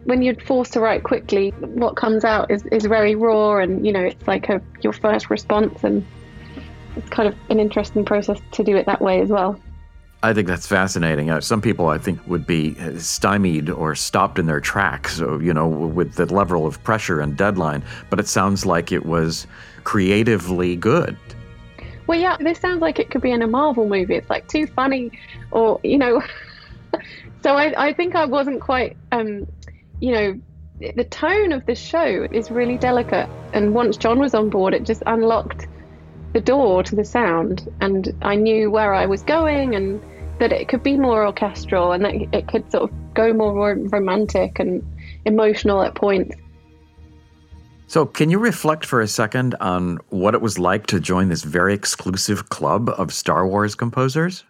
when 0.04 0.22
you're 0.22 0.36
forced 0.36 0.74
to 0.74 0.80
write 0.80 1.04
quickly, 1.04 1.50
what 1.60 1.96
comes 1.96 2.24
out 2.24 2.50
is, 2.52 2.66
is 2.68 2.86
very 2.86 3.16
raw 3.16 3.58
and, 3.58 3.86
you 3.86 3.92
know, 3.92 4.04
it's 4.04 4.28
like 4.28 4.50
a, 4.50 4.62
your 4.82 4.94
first 4.94 5.30
response. 5.30 5.84
And 5.84 6.06
it's 6.96 7.10
kind 7.10 7.28
of 7.28 7.36
an 7.50 7.60
interesting 7.60 8.06
process 8.06 8.40
to 8.52 8.64
do 8.64 8.76
it 8.76 8.86
that 8.86 9.02
way 9.02 9.22
as 9.22 9.30
well. 9.30 9.60
I 10.22 10.34
think 10.34 10.48
that's 10.48 10.68
fascinating. 10.68 11.30
Uh, 11.30 11.40
some 11.40 11.62
people, 11.62 11.88
I 11.88 11.98
think, 11.98 12.20
would 12.28 12.46
be 12.46 12.76
stymied 13.00 13.70
or 13.70 13.96
stopped 13.96 14.38
in 14.38 14.48
their 14.48 14.60
tracks, 14.60 15.16
so, 15.16 15.40
you 15.40 15.54
know, 15.54 15.68
with 15.68 16.16
the 16.16 16.26
level 16.26 16.66
of 16.66 16.84
pressure 16.84 17.22
and 17.22 17.38
deadline. 17.38 17.84
But 18.10 18.20
it 18.20 18.28
sounds 18.28 18.66
like 18.66 18.92
it 18.92 19.06
was 19.06 19.48
creatively 19.86 20.76
good. 20.76 21.16
Well, 22.06 22.20
yeah, 22.20 22.36
this 22.38 22.60
sounds 22.60 22.82
like 22.82 23.00
it 23.00 23.12
could 23.12 23.22
be 23.22 23.32
in 23.32 23.42
a 23.42 23.48
Marvel 23.48 23.88
movie. 23.88 24.16
It's 24.16 24.30
like 24.30 24.48
too 24.50 24.68
funny, 24.68 25.12
or 25.52 25.80
you 25.84 25.98
know, 25.98 26.22
So 27.42 27.54
I, 27.54 27.88
I 27.88 27.94
think 27.94 28.16
I 28.16 28.26
wasn't 28.26 28.60
quite, 28.60 28.98
um, 29.14 29.48
you 30.02 30.12
know, 30.12 30.40
the 30.80 31.06
tone 31.06 31.54
of 31.54 31.66
the 31.66 31.76
show 31.76 32.28
is 32.32 32.52
really 32.52 32.78
delicate. 32.78 33.30
And 33.54 33.74
once 33.74 33.96
John 33.98 34.20
was 34.20 34.34
on 34.34 34.50
board, 34.50 34.74
it 34.74 34.84
just 34.86 35.04
unlocked 35.06 35.68
the 36.34 36.42
door 36.42 36.84
to 36.84 36.96
the 36.96 37.06
sound. 37.06 37.72
And 37.80 38.14
I 38.22 38.36
knew 38.36 38.70
where 38.70 38.94
I 38.94 39.06
was 39.06 39.24
going 39.24 39.76
and 39.76 40.02
that 40.40 40.52
it 40.52 40.68
could 40.68 40.84
be 40.84 40.98
more 40.98 41.26
orchestral 41.26 41.92
and 41.92 42.04
that 42.06 42.16
it 42.34 42.48
could 42.48 42.70
sort 42.72 42.90
of 42.90 43.14
go 43.14 43.34
more 43.34 43.76
romantic 43.76 44.60
and 44.60 44.84
emotional 45.26 45.82
at 45.82 45.96
points. 45.96 46.36
So, 47.88 48.06
can 48.06 48.30
you 48.30 48.38
reflect 48.38 48.86
for 48.86 49.02
a 49.02 49.08
second 49.08 49.56
on 49.60 49.98
what 50.10 50.36
it 50.36 50.42
was 50.42 50.60
like 50.60 50.86
to 50.88 51.00
join 51.00 51.30
this 51.30 51.44
very 51.44 51.74
exclusive 51.74 52.50
club 52.50 52.90
of 52.98 53.12
Star 53.12 53.48
Wars 53.48 53.74
composers? 53.74 54.44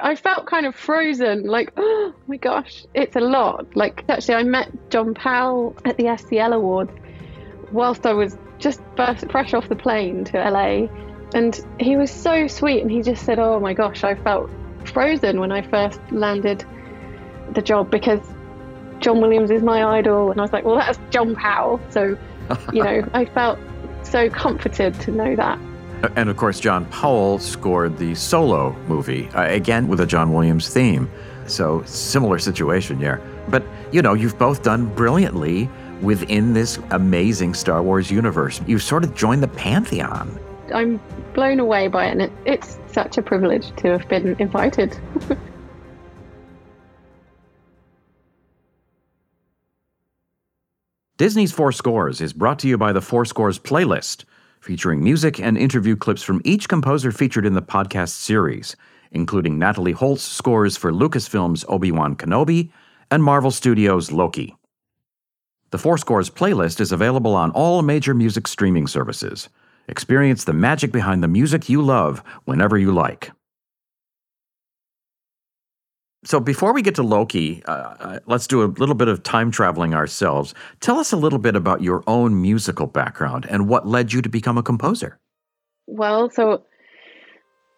I 0.00 0.14
felt 0.14 0.46
kind 0.46 0.66
of 0.66 0.74
frozen, 0.74 1.44
like, 1.44 1.72
oh 1.76 2.14
my 2.26 2.36
gosh, 2.36 2.84
it's 2.94 3.16
a 3.16 3.20
lot. 3.20 3.76
Like, 3.76 4.04
actually, 4.08 4.36
I 4.36 4.42
met 4.44 4.90
John 4.90 5.14
Powell 5.14 5.76
at 5.84 5.96
the 5.96 6.04
SCL 6.04 6.54
Awards 6.54 6.92
whilst 7.72 8.06
I 8.06 8.12
was 8.12 8.36
just 8.58 8.80
first, 8.96 9.30
fresh 9.30 9.54
off 9.54 9.68
the 9.68 9.76
plane 9.76 10.24
to 10.24 10.50
LA. 10.50 10.88
And 11.34 11.60
he 11.78 11.96
was 11.96 12.10
so 12.10 12.46
sweet, 12.46 12.80
and 12.80 12.90
he 12.90 13.02
just 13.02 13.24
said, 13.24 13.38
Oh 13.38 13.60
my 13.60 13.74
gosh, 13.74 14.04
I 14.04 14.14
felt 14.14 14.50
frozen 14.84 15.40
when 15.40 15.52
I 15.52 15.62
first 15.62 16.00
landed 16.10 16.64
the 17.52 17.62
job 17.62 17.90
because 17.90 18.20
John 19.00 19.20
Williams 19.20 19.50
is 19.50 19.62
my 19.62 19.98
idol. 19.98 20.30
And 20.30 20.40
I 20.40 20.42
was 20.42 20.52
like, 20.52 20.64
well, 20.64 20.76
that's 20.76 20.98
John 21.10 21.34
Powell. 21.34 21.80
So, 21.90 22.16
you 22.72 22.82
know, 22.82 23.08
I 23.14 23.24
felt 23.26 23.58
so 24.02 24.28
comforted 24.30 24.94
to 25.00 25.10
know 25.10 25.36
that. 25.36 25.58
And 26.16 26.28
of 26.28 26.36
course, 26.36 26.60
John 26.60 26.84
Powell 26.86 27.38
scored 27.38 27.98
the 27.98 28.14
solo 28.14 28.72
movie, 28.86 29.28
uh, 29.30 29.44
again 29.44 29.88
with 29.88 30.00
a 30.00 30.06
John 30.06 30.32
Williams 30.32 30.68
theme. 30.68 31.10
So, 31.46 31.82
similar 31.84 32.38
situation, 32.38 33.00
yeah. 33.00 33.18
But, 33.48 33.64
you 33.90 34.02
know, 34.02 34.14
you've 34.14 34.38
both 34.38 34.62
done 34.62 34.86
brilliantly 34.94 35.68
within 36.02 36.52
this 36.52 36.78
amazing 36.90 37.54
Star 37.54 37.82
Wars 37.82 38.10
universe. 38.10 38.60
You've 38.66 38.82
sort 38.82 39.02
of 39.04 39.14
joined 39.14 39.42
the 39.42 39.48
pantheon. 39.48 40.38
I'm 40.72 41.00
blown 41.34 41.58
away 41.58 41.88
by 41.88 42.06
it, 42.06 42.12
and 42.12 42.22
it, 42.22 42.32
it's 42.44 42.78
such 42.92 43.16
a 43.18 43.22
privilege 43.22 43.74
to 43.76 43.88
have 43.88 44.06
been 44.08 44.36
invited. 44.38 44.96
Disney's 51.16 51.50
Four 51.50 51.72
Scores 51.72 52.20
is 52.20 52.32
brought 52.32 52.60
to 52.60 52.68
you 52.68 52.78
by 52.78 52.92
the 52.92 53.00
Four 53.00 53.24
Scores 53.24 53.58
playlist, 53.58 54.24
featuring 54.68 55.02
music 55.02 55.40
and 55.40 55.56
interview 55.56 55.96
clips 55.96 56.22
from 56.22 56.42
each 56.44 56.68
composer 56.68 57.10
featured 57.10 57.46
in 57.46 57.54
the 57.54 57.62
podcast 57.62 58.10
series, 58.10 58.76
including 59.12 59.58
Natalie 59.58 59.92
Holt's 59.92 60.22
scores 60.22 60.76
for 60.76 60.92
Lucasfilm's 60.92 61.64
Obi 61.70 61.90
Wan 61.90 62.14
Kenobi 62.14 62.70
and 63.10 63.24
Marvel 63.24 63.50
Studios' 63.50 64.12
Loki. 64.12 64.54
The 65.70 65.78
Four 65.78 65.96
Scores 65.96 66.28
playlist 66.28 66.82
is 66.82 66.92
available 66.92 67.34
on 67.34 67.50
all 67.52 67.80
major 67.80 68.12
music 68.12 68.46
streaming 68.46 68.86
services. 68.86 69.48
Experience 69.88 70.44
the 70.44 70.52
magic 70.52 70.92
behind 70.92 71.22
the 71.22 71.28
music 71.28 71.70
you 71.70 71.80
love 71.80 72.22
whenever 72.44 72.76
you 72.76 72.92
like. 72.92 73.32
So, 76.24 76.40
before 76.40 76.72
we 76.72 76.82
get 76.82 76.96
to 76.96 77.04
Loki, 77.04 77.62
uh, 77.66 77.72
uh, 77.72 78.18
let's 78.26 78.48
do 78.48 78.64
a 78.64 78.66
little 78.66 78.96
bit 78.96 79.06
of 79.06 79.22
time 79.22 79.52
traveling 79.52 79.94
ourselves. 79.94 80.52
Tell 80.80 80.98
us 80.98 81.12
a 81.12 81.16
little 81.16 81.38
bit 81.38 81.54
about 81.54 81.80
your 81.80 82.02
own 82.08 82.42
musical 82.42 82.88
background 82.88 83.46
and 83.48 83.68
what 83.68 83.86
led 83.86 84.12
you 84.12 84.20
to 84.22 84.28
become 84.28 84.58
a 84.58 84.62
composer. 84.62 85.18
Well, 85.86 86.28
so 86.30 86.64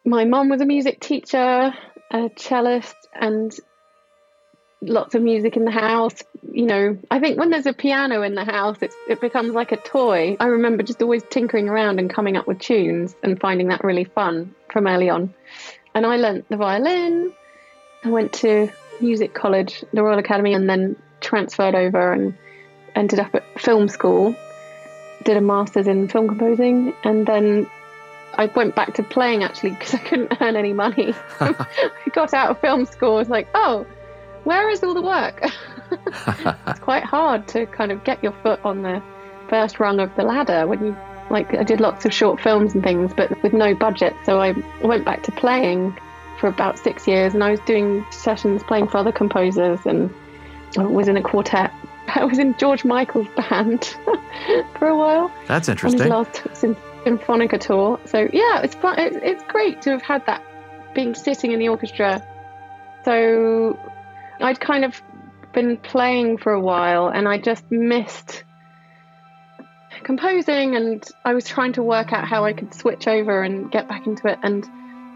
my 0.07 0.25
mom 0.25 0.49
was 0.49 0.63
a 0.63 0.67
music 0.67 1.01
teacher, 1.01 1.75
a 2.11 2.31
cellist, 2.37 2.95
and 3.15 3.55
lots 4.81 5.15
of 5.15 5.21
music 5.21 5.57
in 5.57 5.67
the 5.67 5.71
house. 5.71 6.23
You 6.51 6.65
know, 6.65 6.99
I 7.11 7.21
think 7.21 7.39
when 7.39 7.51
there's 7.51 7.67
a 7.67 7.75
piano 7.75 8.23
in 8.23 8.35
the 8.35 8.45
house, 8.45 8.79
it 8.81 9.21
becomes 9.21 9.53
like 9.53 9.73
a 9.73 9.77
toy. 9.77 10.39
I 10.41 10.47
remember 10.47 10.83
just 10.83 11.03
always 11.03 11.23
tinkering 11.29 11.69
around 11.69 11.99
and 11.99 12.09
coming 12.09 12.39
up 12.39 12.47
with 12.47 12.59
tunes 12.59 13.15
and 13.23 13.39
finding 13.39 13.69
that 13.69 13.85
really 13.85 14.05
fun 14.05 14.55
from 14.73 14.87
early 14.87 15.11
on. 15.11 15.35
And 15.95 16.07
I 16.07 16.17
learnt 16.17 16.49
the 16.49 16.57
violin. 16.57 17.35
I 18.05 18.09
went 18.09 18.33
to 18.35 18.71
music 19.01 19.35
college, 19.35 19.85
the 19.93 20.03
Royal 20.03 20.19
Academy, 20.19 20.55
and 20.55 20.69
then 20.69 20.97
transferred 21.21 21.75
over 21.75 22.13
and 22.13 22.35
ended 22.95 23.21
up 23.21 23.35
at 23.35 23.61
film 23.61 23.89
school. 23.89 24.35
Did 25.25 25.37
a 25.37 25.41
master's 25.41 25.87
in 25.87 26.09
film 26.09 26.29
composing, 26.29 26.95
and 27.05 27.27
then 27.27 27.69
I 28.35 28.47
went 28.47 28.75
back 28.75 28.95
to 28.95 29.03
playing 29.03 29.43
actually 29.45 29.71
because 29.71 29.95
I 29.95 29.99
couldn't 29.99 30.41
earn 30.41 30.57
any 30.57 30.73
money. 30.73 31.15
I 31.41 31.67
got 32.13 32.33
out 32.33 32.51
of 32.51 32.61
film 32.61 32.87
school. 32.87 33.17
I 33.17 33.19
was 33.19 33.29
like, 33.29 33.49
oh, 33.55 33.87
where 34.45 34.71
is 34.71 34.83
all 34.83 34.95
the 34.95 35.03
work? 35.03 35.45
it's 36.67 36.81
quite 36.81 37.05
hard 37.05 37.49
to 37.49 37.67
kind 37.67 37.93
of 37.93 38.03
get 38.05 38.23
your 38.23 38.33
foot 38.43 38.61
on 38.65 38.83
the 38.83 39.03
first 39.49 39.81
rung 39.81 40.01
of 40.01 40.15
the 40.15 40.23
ladder 40.23 40.67
when 40.67 40.85
you 40.85 40.97
like 41.29 41.55
I 41.55 41.65
did 41.65 41.81
lots 41.81 42.05
of 42.05 42.13
short 42.13 42.41
films 42.41 42.75
and 42.75 42.83
things 42.83 43.13
but 43.15 43.43
with 43.43 43.53
no 43.53 43.75
budget 43.75 44.15
so 44.25 44.41
I 44.41 44.55
went 44.83 45.05
back 45.05 45.25
to 45.25 45.33
playing 45.33 45.97
for 46.41 46.49
about 46.49 46.79
6 46.79 47.07
years 47.07 47.35
and 47.35 47.45
I 47.45 47.51
was 47.51 47.61
doing 47.61 48.05
sessions 48.11 48.63
playing 48.63 48.89
for 48.89 48.99
other 48.99 49.13
composers 49.13 49.81
and 49.85 50.13
I 50.79 50.83
was 50.83 51.09
in 51.09 51.17
a 51.17 51.23
quartet. 51.23 51.73
I 52.09 52.25
was 52.25 52.39
in 52.39 52.57
George 52.57 52.85
Michael's 52.85 53.29
band 53.37 53.85
for 54.79 54.89
a 54.89 54.97
while. 54.97 55.31
That's 55.47 55.69
interesting 55.69 56.01
on 56.11 56.27
his 56.27 56.45
last 56.45 56.77
Symphonica 57.05 57.61
tour. 57.61 58.01
So 58.07 58.29
yeah 58.33 58.63
it's 58.63 58.75
fun. 58.75 58.97
It's 58.99 59.45
great 59.45 59.83
to 59.83 59.91
have 59.91 60.03
had 60.03 60.27
that 60.27 60.43
being 60.95 61.15
sitting 61.15 61.53
in 61.53 61.59
the 61.59 61.69
orchestra. 61.69 62.25
So 63.05 63.79
I'd 64.41 64.61
kind 64.61 64.85
of 64.85 65.01
been 65.53 65.77
playing 65.77 66.39
for 66.39 66.53
a 66.53 66.61
while 66.61 67.09
and 67.09 67.29
I 67.29 67.39
just 67.39 67.71
missed 67.71 68.45
composing 70.03 70.77
and 70.77 71.07
I 71.25 71.35
was 71.35 71.47
trying 71.47 71.73
to 71.75 71.83
work 71.83 72.13
out 72.13 72.27
how 72.27 72.45
I 72.45 72.53
could 72.53 72.73
switch 72.75 73.07
over 73.07 73.43
and 73.43 73.71
get 73.71 73.89
back 73.89 74.07
into 74.07 74.29
it 74.29 74.39
and 74.43 74.65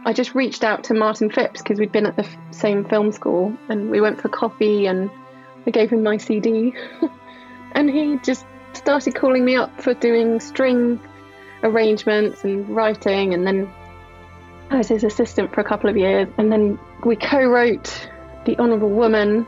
I 0.04 0.12
just 0.12 0.34
reached 0.34 0.64
out 0.64 0.84
to 0.84 0.94
Martin 0.94 1.30
Phipps 1.30 1.62
because 1.62 1.78
we'd 1.78 1.92
been 1.92 2.06
at 2.06 2.16
the 2.16 2.24
f- 2.24 2.36
same 2.50 2.84
film 2.84 3.12
school 3.12 3.56
and 3.68 3.90
we 3.90 4.00
went 4.00 4.20
for 4.20 4.28
coffee 4.28 4.86
and 4.86 5.10
I 5.66 5.70
gave 5.70 5.90
him 5.90 6.02
my 6.02 6.18
CD 6.18 6.74
and 7.72 7.90
he 7.90 8.18
just 8.22 8.46
started 8.74 9.14
calling 9.14 9.44
me 9.44 9.56
up 9.56 9.80
for 9.80 9.94
doing 9.94 10.40
string 10.40 11.00
arrangements 11.62 12.44
and 12.44 12.68
writing 12.68 13.32
and 13.32 13.46
then 13.46 13.72
I 14.70 14.78
was 14.78 14.88
his 14.88 15.04
assistant 15.04 15.54
for 15.54 15.60
a 15.60 15.64
couple 15.64 15.88
of 15.88 15.96
years 15.96 16.28
and 16.36 16.52
then 16.52 16.78
we 17.04 17.16
co-wrote 17.16 18.08
the 18.44 18.58
Honourable 18.58 18.90
Woman, 18.90 19.46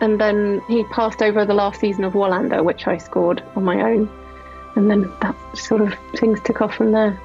and 0.00 0.20
then 0.20 0.62
he 0.68 0.84
passed 0.84 1.22
over 1.22 1.44
the 1.44 1.54
last 1.54 1.80
season 1.80 2.04
of 2.04 2.12
Wallander, 2.12 2.64
which 2.64 2.86
I 2.86 2.98
scored 2.98 3.42
on 3.56 3.64
my 3.64 3.80
own, 3.80 4.08
and 4.76 4.90
then 4.90 5.12
that 5.20 5.36
sort 5.54 5.80
of 5.80 5.94
things 6.16 6.40
took 6.40 6.60
off 6.60 6.74
from 6.74 6.92
there. 6.92 7.20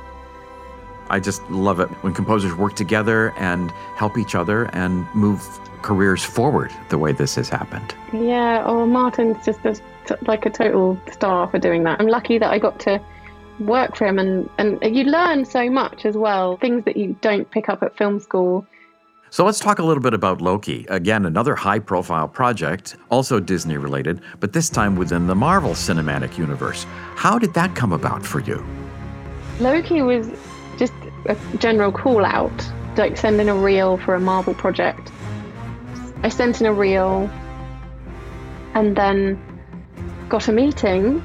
I 1.10 1.20
just 1.20 1.48
love 1.50 1.80
it 1.80 1.90
when 2.04 2.14
composers 2.14 2.54
work 2.56 2.76
together 2.76 3.34
and 3.38 3.72
help 3.96 4.18
each 4.18 4.36
other 4.36 4.66
and 4.74 5.08
move 5.14 5.42
careers 5.82 6.24
forward 6.24 6.72
the 6.90 6.98
way 6.98 7.12
this 7.12 7.36
has 7.36 7.50
happened. 7.50 7.94
Yeah, 8.14 8.64
oh, 8.66 8.86
Martin's 8.86 9.44
just 9.46 9.60
a, 9.66 9.80
like 10.28 10.46
a 10.46 10.50
total 10.50 11.00
star 11.12 11.50
for 11.50 11.60
doing 11.60 11.84
that. 11.84 12.00
I'm 12.00 12.08
lucky 12.08 12.38
that 12.38 12.52
I 12.52 12.60
got 12.60 12.80
to 12.82 13.02
work 13.60 13.96
for 13.96 14.08
him, 14.08 14.18
and, 14.18 14.50
and 14.58 14.96
you 14.96 15.04
learn 15.04 15.46
so 15.46 15.70
much 15.70 16.06
as 16.06 16.16
well, 16.18 16.58
things 16.58 16.86
that 16.86 16.98
you 16.98 17.16
don't 17.22 17.50
pick 17.52 17.70
up 17.70 17.84
at 17.84 17.96
film 17.98 18.20
school 18.20 18.66
so 19.34 19.44
let's 19.44 19.60
talk 19.60 19.80
a 19.80 19.84
little 19.84 20.04
bit 20.04 20.14
about 20.14 20.44
Loki. 20.44 20.86
Again, 20.90 21.26
another 21.26 21.56
high 21.56 21.80
profile 21.80 22.28
project, 22.28 22.98
also 23.10 23.40
Disney 23.40 23.78
related, 23.78 24.22
but 24.40 24.54
this 24.54 24.70
time 24.70 24.96
within 24.96 25.26
the 25.26 25.34
Marvel 25.34 25.72
Cinematic 25.72 26.38
Universe. 26.38 26.86
How 27.16 27.40
did 27.40 27.52
that 27.56 27.74
come 27.74 27.94
about 27.94 28.24
for 28.24 28.42
you? 28.42 28.64
Loki 29.60 30.04
was 30.04 30.30
a 31.26 31.38
general 31.58 31.92
call 31.92 32.26
out, 32.26 32.72
like 32.98 33.18
sending 33.18 33.50
a 33.50 33.56
reel 33.56 33.98
for 33.98 34.16
a 34.16 34.20
Marvel 34.20 34.54
project. 34.54 35.12
I 36.22 36.30
sent 36.30 36.62
in 36.62 36.68
a 36.68 36.74
reel 36.74 37.30
and 38.74 38.96
then 38.96 39.42
got 40.30 40.48
a 40.48 40.52
meeting, 40.52 41.24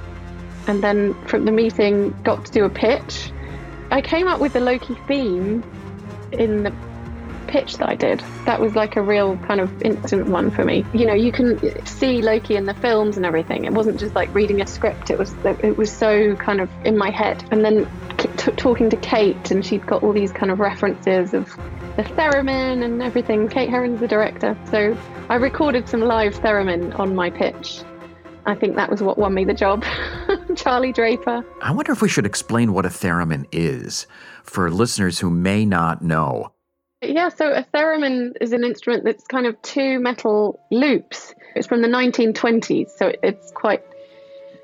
and 0.66 0.82
then 0.82 1.14
from 1.26 1.44
the 1.44 1.52
meeting, 1.52 2.10
got 2.24 2.44
to 2.46 2.52
do 2.52 2.64
a 2.64 2.70
pitch. 2.70 3.32
I 3.90 4.02
came 4.02 4.28
up 4.28 4.40
with 4.40 4.52
the 4.52 4.60
Loki 4.60 4.96
theme 5.06 5.62
in 6.32 6.64
the 6.64 6.74
pitch 7.48 7.78
that 7.78 7.88
I 7.88 7.94
did. 7.94 8.20
That 8.44 8.60
was 8.60 8.76
like 8.76 8.96
a 8.96 9.02
real 9.02 9.36
kind 9.38 9.60
of 9.60 9.82
instant 9.82 10.28
one 10.28 10.50
for 10.50 10.64
me. 10.64 10.84
You 10.92 11.06
know, 11.06 11.14
you 11.14 11.32
can 11.32 11.84
see 11.86 12.22
Loki 12.22 12.56
in 12.56 12.66
the 12.66 12.74
films 12.74 13.16
and 13.16 13.26
everything. 13.26 13.64
It 13.64 13.72
wasn't 13.72 13.98
just 13.98 14.14
like 14.14 14.32
reading 14.34 14.60
a 14.60 14.66
script. 14.66 15.10
It 15.10 15.18
was 15.18 15.34
it 15.44 15.76
was 15.76 15.90
so 15.90 16.36
kind 16.36 16.60
of 16.60 16.70
in 16.84 16.96
my 16.96 17.10
head. 17.10 17.44
And 17.50 17.64
then 17.64 17.88
t- 18.18 18.52
talking 18.52 18.90
to 18.90 18.96
Kate, 18.96 19.50
and 19.50 19.64
she'd 19.64 19.86
got 19.86 20.02
all 20.02 20.12
these 20.12 20.30
kind 20.30 20.52
of 20.52 20.60
references 20.60 21.34
of 21.34 21.48
the 21.96 22.04
theremin 22.04 22.84
and 22.84 23.02
everything. 23.02 23.48
Kate 23.48 23.70
Herron's 23.70 24.00
the 24.00 24.08
director, 24.08 24.56
so 24.70 24.96
I 25.28 25.36
recorded 25.36 25.88
some 25.88 26.00
live 26.00 26.34
theremin 26.40 26.98
on 26.98 27.14
my 27.14 27.30
pitch. 27.30 27.82
I 28.46 28.54
think 28.54 28.76
that 28.76 28.90
was 28.90 29.02
what 29.02 29.18
won 29.18 29.34
me 29.34 29.44
the 29.44 29.52
job. 29.52 29.84
Charlie 30.56 30.92
Draper. 30.92 31.44
I 31.60 31.70
wonder 31.70 31.92
if 31.92 32.00
we 32.00 32.08
should 32.08 32.24
explain 32.24 32.72
what 32.72 32.86
a 32.86 32.88
theremin 32.88 33.46
is 33.52 34.06
for 34.42 34.70
listeners 34.70 35.18
who 35.18 35.28
may 35.28 35.66
not 35.66 36.00
know. 36.00 36.52
Yeah, 37.00 37.28
so 37.28 37.52
a 37.52 37.64
theremin 37.72 38.32
is 38.40 38.52
an 38.52 38.64
instrument 38.64 39.04
that's 39.04 39.24
kind 39.24 39.46
of 39.46 39.60
two 39.62 40.00
metal 40.00 40.58
loops. 40.70 41.32
It's 41.54 41.66
from 41.66 41.80
the 41.80 41.88
1920s, 41.88 42.90
so 42.90 43.12
it's 43.22 43.52
quite 43.52 43.84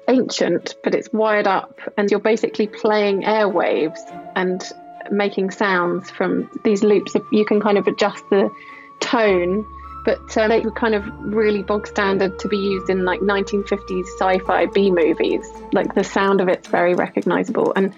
ancient, 0.08 0.74
but 0.82 0.94
it's 0.94 1.12
wired 1.12 1.46
up, 1.46 1.78
and 1.96 2.10
you're 2.10 2.20
basically 2.20 2.66
playing 2.66 3.22
airwaves 3.22 4.00
and 4.34 4.62
making 5.10 5.52
sounds 5.52 6.10
from 6.10 6.50
these 6.64 6.82
loops. 6.82 7.14
You 7.30 7.44
can 7.44 7.60
kind 7.60 7.78
of 7.78 7.86
adjust 7.86 8.24
the 8.30 8.50
tone, 9.00 9.64
but 10.04 10.36
uh, 10.36 10.48
they 10.48 10.60
were 10.60 10.72
kind 10.72 10.96
of 10.96 11.06
really 11.20 11.62
bog 11.62 11.86
standard 11.86 12.40
to 12.40 12.48
be 12.48 12.58
used 12.58 12.90
in 12.90 13.04
like 13.04 13.20
1950s 13.20 14.06
sci-fi 14.18 14.66
B 14.66 14.90
movies. 14.90 15.46
Like 15.72 15.94
the 15.94 16.04
sound 16.04 16.40
of 16.40 16.48
it's 16.48 16.66
very 16.66 16.94
recognizable, 16.94 17.72
and 17.76 17.94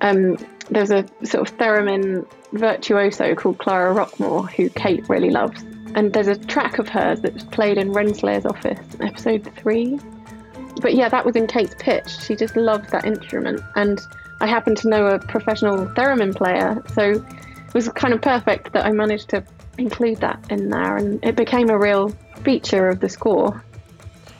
um, 0.00 0.38
there's 0.70 0.90
a 0.90 1.06
sort 1.24 1.48
of 1.48 1.56
theremin 1.58 2.26
virtuoso 2.52 3.34
called 3.34 3.58
Clara 3.58 3.94
Rockmore, 3.94 4.50
who 4.50 4.68
Kate 4.70 5.08
really 5.08 5.30
loves. 5.30 5.62
And 5.94 6.12
there's 6.12 6.28
a 6.28 6.36
track 6.36 6.78
of 6.78 6.88
hers 6.88 7.20
that's 7.20 7.44
played 7.44 7.78
in 7.78 7.92
Renslayer's 7.92 8.44
office, 8.44 8.84
episode 9.00 9.50
three. 9.56 9.98
But 10.82 10.94
yeah, 10.94 11.08
that 11.08 11.24
was 11.24 11.36
in 11.36 11.46
Kate's 11.46 11.74
pitch. 11.78 12.08
She 12.20 12.36
just 12.36 12.56
loved 12.56 12.90
that 12.90 13.04
instrument. 13.04 13.60
And 13.76 13.98
I 14.40 14.46
happen 14.46 14.74
to 14.76 14.88
know 14.88 15.06
a 15.06 15.18
professional 15.18 15.86
theremin 15.86 16.34
player, 16.34 16.82
so 16.92 17.12
it 17.12 17.74
was 17.74 17.88
kind 17.90 18.12
of 18.12 18.20
perfect 18.20 18.72
that 18.74 18.84
I 18.84 18.92
managed 18.92 19.30
to 19.30 19.42
include 19.78 20.18
that 20.18 20.44
in 20.50 20.68
there. 20.68 20.96
And 20.96 21.24
it 21.24 21.36
became 21.36 21.70
a 21.70 21.78
real 21.78 22.10
feature 22.44 22.88
of 22.88 23.00
the 23.00 23.08
score. 23.08 23.64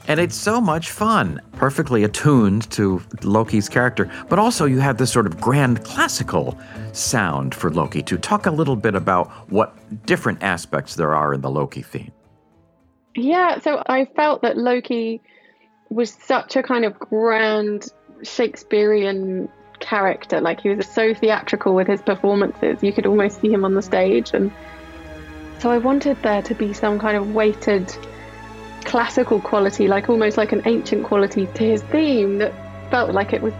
And 0.08 0.20
it's 0.20 0.36
so 0.36 0.60
much 0.60 0.90
fun, 0.90 1.40
perfectly 1.52 2.04
attuned 2.04 2.70
to 2.70 3.02
Loki's 3.22 3.68
character. 3.68 4.10
But 4.28 4.38
also, 4.38 4.64
you 4.64 4.78
have 4.78 4.98
this 4.98 5.12
sort 5.12 5.26
of 5.26 5.40
grand 5.40 5.84
classical 5.84 6.58
sound 6.92 7.54
for 7.54 7.70
Loki. 7.70 8.02
To 8.02 8.16
talk 8.16 8.46
a 8.46 8.50
little 8.50 8.76
bit 8.76 8.94
about 8.94 9.28
what 9.50 9.74
different 10.06 10.42
aspects 10.42 10.94
there 10.94 11.14
are 11.14 11.34
in 11.34 11.40
the 11.40 11.50
Loki 11.50 11.82
theme. 11.82 12.12
Yeah, 13.16 13.58
so 13.60 13.82
I 13.86 14.04
felt 14.04 14.42
that 14.42 14.56
Loki 14.56 15.20
was 15.88 16.10
such 16.10 16.54
a 16.56 16.62
kind 16.62 16.84
of 16.84 16.98
grand 16.98 17.88
Shakespearean 18.22 19.48
character. 19.80 20.40
Like 20.40 20.60
he 20.60 20.70
was 20.70 20.86
so 20.86 21.14
theatrical 21.14 21.74
with 21.74 21.88
his 21.88 22.02
performances, 22.02 22.82
you 22.82 22.92
could 22.92 23.06
almost 23.06 23.40
see 23.40 23.52
him 23.52 23.64
on 23.64 23.74
the 23.74 23.82
stage. 23.82 24.30
And 24.32 24.52
so 25.58 25.70
I 25.70 25.78
wanted 25.78 26.22
there 26.22 26.42
to 26.42 26.54
be 26.54 26.72
some 26.72 26.98
kind 26.98 27.16
of 27.16 27.34
weighted 27.34 27.94
classical 28.86 29.40
quality, 29.40 29.88
like 29.88 30.08
almost 30.08 30.36
like 30.36 30.52
an 30.52 30.62
ancient 30.64 31.04
quality 31.04 31.46
to 31.46 31.64
his 31.64 31.82
theme 31.82 32.38
that 32.38 32.54
felt 32.90 33.12
like 33.12 33.32
it 33.32 33.42
was 33.42 33.52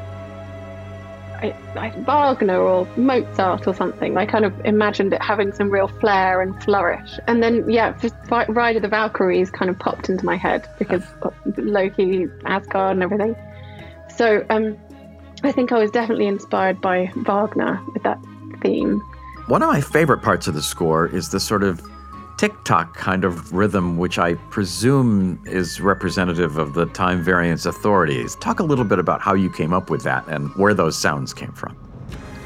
like 1.74 1.94
Wagner 2.06 2.58
or 2.58 2.88
Mozart 2.96 3.66
or 3.66 3.74
something. 3.74 4.16
I 4.16 4.24
kind 4.24 4.44
of 4.44 4.58
imagined 4.64 5.12
it 5.12 5.22
having 5.22 5.52
some 5.52 5.70
real 5.70 5.88
flair 5.88 6.40
and 6.40 6.60
flourish. 6.62 7.18
And 7.26 7.42
then, 7.42 7.68
yeah, 7.68 7.92
just 7.98 8.14
Ride 8.30 8.76
of 8.76 8.82
the 8.82 8.88
Valkyries 8.88 9.50
kind 9.50 9.70
of 9.70 9.78
popped 9.78 10.08
into 10.08 10.24
my 10.24 10.36
head 10.36 10.66
because 10.78 11.04
Loki, 11.56 12.26
Asgard, 12.44 12.92
and 12.92 13.02
everything. 13.02 13.36
So 14.08 14.46
um, 14.48 14.78
I 15.42 15.52
think 15.52 15.72
I 15.72 15.78
was 15.78 15.90
definitely 15.90 16.26
inspired 16.26 16.80
by 16.80 17.12
Wagner 17.16 17.80
with 17.92 18.02
that 18.04 18.18
theme. 18.62 19.00
One 19.48 19.62
of 19.62 19.68
my 19.68 19.80
favorite 19.80 20.22
parts 20.22 20.48
of 20.48 20.54
the 20.54 20.62
score 20.62 21.06
is 21.06 21.28
the 21.28 21.40
sort 21.40 21.62
of 21.62 21.80
tick-tock 22.36 22.94
kind 22.94 23.24
of 23.24 23.52
rhythm, 23.52 23.96
which 23.96 24.18
I 24.18 24.34
presume 24.50 25.42
is 25.46 25.80
representative 25.80 26.58
of 26.58 26.74
the 26.74 26.86
time 26.86 27.22
variance 27.22 27.66
authorities. 27.66 28.36
Talk 28.36 28.60
a 28.60 28.64
little 28.64 28.84
bit 28.84 28.98
about 28.98 29.20
how 29.20 29.34
you 29.34 29.50
came 29.50 29.72
up 29.72 29.90
with 29.90 30.02
that 30.02 30.26
and 30.28 30.50
where 30.56 30.74
those 30.74 30.96
sounds 30.98 31.32
came 31.32 31.52
from. 31.52 31.76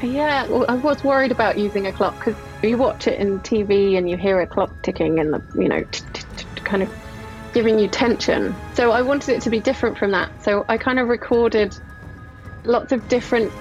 Yeah, 0.01 0.47
I 0.67 0.75
was 0.75 1.03
worried 1.03 1.31
about 1.31 1.59
using 1.59 1.85
a 1.85 1.91
clock 1.91 2.17
because 2.17 2.35
you 2.63 2.77
watch 2.77 3.07
it 3.07 3.19
in 3.19 3.39
TV 3.41 3.97
and 3.97 4.09
you 4.09 4.17
hear 4.17 4.41
a 4.41 4.47
clock 4.47 4.71
ticking 4.81 5.19
and 5.19 5.33
the 5.33 5.43
you 5.55 5.67
know 5.67 5.83
kind 6.63 6.81
of 6.81 6.91
giving 7.53 7.77
you 7.77 7.87
tension. 7.87 8.55
So 8.73 8.91
I 8.91 9.01
wanted 9.01 9.35
it 9.35 9.41
to 9.43 9.49
be 9.49 9.59
different 9.59 9.97
from 9.97 10.11
that. 10.11 10.43
So 10.43 10.65
I 10.69 10.77
kind 10.77 10.99
of 10.99 11.07
recorded 11.07 11.77
lots 12.63 12.91
of 12.91 13.07
different 13.09 13.51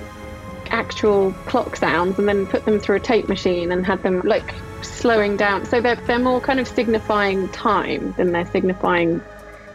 actual 0.70 1.32
clock 1.46 1.76
sounds 1.76 2.18
and 2.18 2.28
then 2.28 2.46
put 2.46 2.64
them 2.64 2.78
through 2.78 2.96
a 2.96 3.00
tape 3.00 3.28
machine 3.28 3.72
and 3.72 3.84
had 3.84 4.02
them 4.02 4.20
like 4.20 4.54
slowing 4.84 5.36
down. 5.36 5.64
So 5.64 5.80
they're, 5.80 5.96
they're 5.96 6.18
more 6.18 6.40
kind 6.40 6.60
of 6.60 6.68
signifying 6.68 7.48
time 7.50 8.12
than 8.16 8.32
they're 8.32 8.46
signifying 8.46 9.22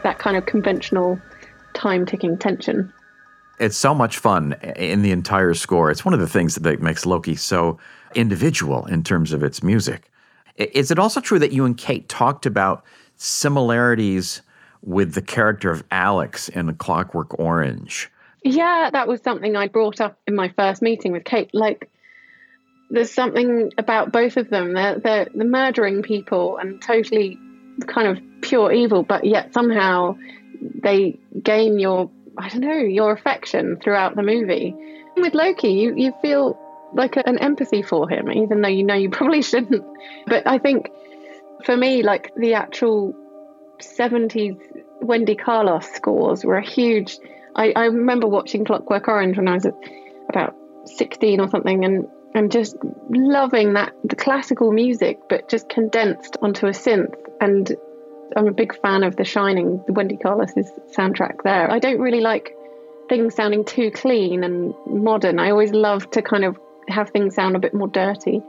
that 0.03 0.19
kind 0.19 0.37
of 0.37 0.45
conventional 0.45 1.19
time 1.73 2.05
ticking 2.05 2.37
tension. 2.37 2.91
It's 3.59 3.77
so 3.77 3.95
much 3.95 4.17
fun 4.17 4.53
in 4.75 5.01
the 5.01 5.11
entire 5.11 5.53
score. 5.53 5.89
It's 5.89 6.03
one 6.03 6.13
of 6.13 6.19
the 6.19 6.27
things 6.27 6.55
that 6.55 6.81
makes 6.81 7.05
Loki 7.05 7.35
so 7.35 7.79
individual 8.13 8.85
in 8.85 9.03
terms 9.03 9.33
of 9.33 9.43
its 9.43 9.63
music. 9.63 10.11
Is 10.57 10.91
it 10.91 10.99
also 10.99 11.19
true 11.19 11.39
that 11.39 11.51
you 11.51 11.65
and 11.65 11.77
Kate 11.77 12.07
talked 12.09 12.45
about 12.45 12.83
similarities 13.17 14.41
with 14.81 15.13
the 15.13 15.21
character 15.21 15.71
of 15.71 15.83
Alex 15.91 16.49
in 16.49 16.73
Clockwork 16.75 17.37
Orange? 17.39 18.09
Yeah, 18.43 18.89
that 18.91 19.07
was 19.07 19.21
something 19.21 19.55
I 19.55 19.67
brought 19.67 19.99
up 19.99 20.19
in 20.27 20.35
my 20.35 20.49
first 20.49 20.81
meeting 20.81 21.11
with 21.11 21.23
Kate. 21.23 21.49
Like, 21.53 21.89
there's 22.89 23.11
something 23.11 23.71
about 23.77 24.11
both 24.11 24.37
of 24.37 24.49
them. 24.49 24.73
They're, 24.73 24.99
they're, 24.99 25.27
they're 25.33 25.47
murdering 25.47 26.01
people 26.03 26.57
and 26.57 26.81
totally 26.81 27.39
kind 27.87 28.07
of 28.07 28.23
pure 28.41 28.71
evil, 28.71 29.03
but 29.03 29.25
yet 29.25 29.53
somehow 29.53 30.17
they 30.61 31.19
gain 31.41 31.79
your, 31.79 32.11
I 32.37 32.49
don't 32.49 32.61
know, 32.61 32.77
your 32.77 33.11
affection 33.11 33.77
throughout 33.81 34.15
the 34.15 34.23
movie. 34.23 34.75
With 35.17 35.33
Loki, 35.33 35.69
you, 35.69 35.95
you 35.95 36.13
feel 36.21 36.59
like 36.93 37.17
an 37.17 37.39
empathy 37.39 37.81
for 37.81 38.09
him, 38.09 38.31
even 38.31 38.61
though 38.61 38.69
you 38.69 38.83
know 38.83 38.95
you 38.95 39.09
probably 39.11 39.41
shouldn't. 39.41 39.83
But 40.27 40.47
I 40.47 40.57
think 40.57 40.89
for 41.65 41.75
me, 41.75 42.03
like 42.03 42.33
the 42.35 42.53
actual 42.53 43.15
70s 43.79 44.57
Wendy 45.01 45.35
Carlos 45.35 45.87
scores 45.87 46.45
were 46.45 46.57
a 46.57 46.65
huge. 46.65 47.17
I, 47.55 47.73
I 47.75 47.85
remember 47.85 48.27
watching 48.27 48.65
Clockwork 48.65 49.07
Orange 49.07 49.37
when 49.37 49.47
I 49.47 49.53
was 49.53 49.67
about 50.29 50.55
16 50.85 51.39
or 51.39 51.49
something, 51.49 51.85
and 51.85 52.07
and 52.35 52.51
just 52.51 52.75
loving 53.09 53.73
that 53.73 53.93
the 54.03 54.15
classical 54.15 54.71
music, 54.71 55.17
but 55.29 55.49
just 55.49 55.69
condensed 55.69 56.37
onto 56.41 56.67
a 56.67 56.71
synth. 56.71 57.15
And 57.39 57.73
I'm 58.35 58.47
a 58.47 58.51
big 58.51 58.79
fan 58.81 59.03
of 59.03 59.15
The 59.15 59.23
Shining, 59.23 59.81
the 59.87 59.93
Wendy 59.93 60.17
Carlos's 60.17 60.69
soundtrack 60.95 61.43
there. 61.43 61.71
I 61.71 61.79
don't 61.79 61.99
really 61.99 62.19
like 62.19 62.53
things 63.07 63.35
sounding 63.35 63.63
too 63.63 63.89
clean 63.89 64.43
and 64.43 64.73
modern. 64.85 65.39
I 65.39 65.49
always 65.49 65.71
love 65.71 66.11
to 66.11 66.21
kind 66.21 66.43
of 66.43 66.57
have 66.89 67.09
things 67.09 67.35
sound 67.35 67.55
a 67.55 67.59
bit 67.59 67.73
more 67.73 67.87
dirty 67.87 68.41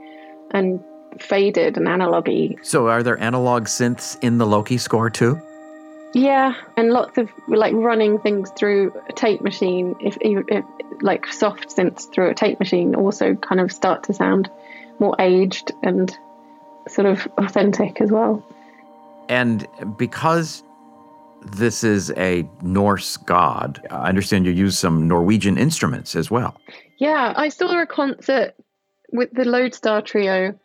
and 0.51 0.83
faded 1.19 1.77
and 1.77 1.87
analogy. 1.87 2.57
So, 2.63 2.87
are 2.87 3.01
there 3.01 3.19
analog 3.19 3.65
synths 3.65 4.21
in 4.21 4.37
the 4.37 4.45
Loki 4.45 4.77
score 4.77 5.09
too? 5.09 5.41
Yeah, 6.13 6.53
and 6.77 6.91
lots 6.91 7.17
of 7.17 7.29
like 7.47 7.73
running 7.73 8.19
things 8.19 8.49
through 8.51 8.93
a 9.09 9.13
tape 9.13 9.41
machine. 9.41 9.95
If, 9.99 10.17
if 10.21 10.65
like 11.01 11.27
soft 11.27 11.69
synths 11.69 12.11
through 12.11 12.29
a 12.29 12.33
tape 12.33 12.59
machine, 12.59 12.95
also 12.95 13.35
kind 13.35 13.61
of 13.61 13.71
start 13.71 14.03
to 14.05 14.13
sound 14.13 14.49
more 14.99 15.15
aged 15.19 15.71
and 15.83 16.15
sort 16.87 17.05
of 17.07 17.27
authentic 17.37 18.01
as 18.01 18.11
well. 18.11 18.43
And 19.29 19.67
because 19.97 20.63
this 21.51 21.83
is 21.83 22.11
a 22.17 22.47
Norse 22.61 23.17
god, 23.17 23.85
I 23.91 24.09
understand 24.09 24.45
you 24.45 24.51
use 24.51 24.77
some 24.77 25.07
Norwegian 25.07 25.57
instruments 25.57 26.15
as 26.15 26.31
well. 26.31 26.59
Yeah, 26.97 27.33
I 27.35 27.49
saw 27.49 27.81
a 27.81 27.85
concert 27.85 28.55
with 29.11 29.31
the 29.33 29.45
Lodestar 29.45 30.01
Trio 30.01 30.57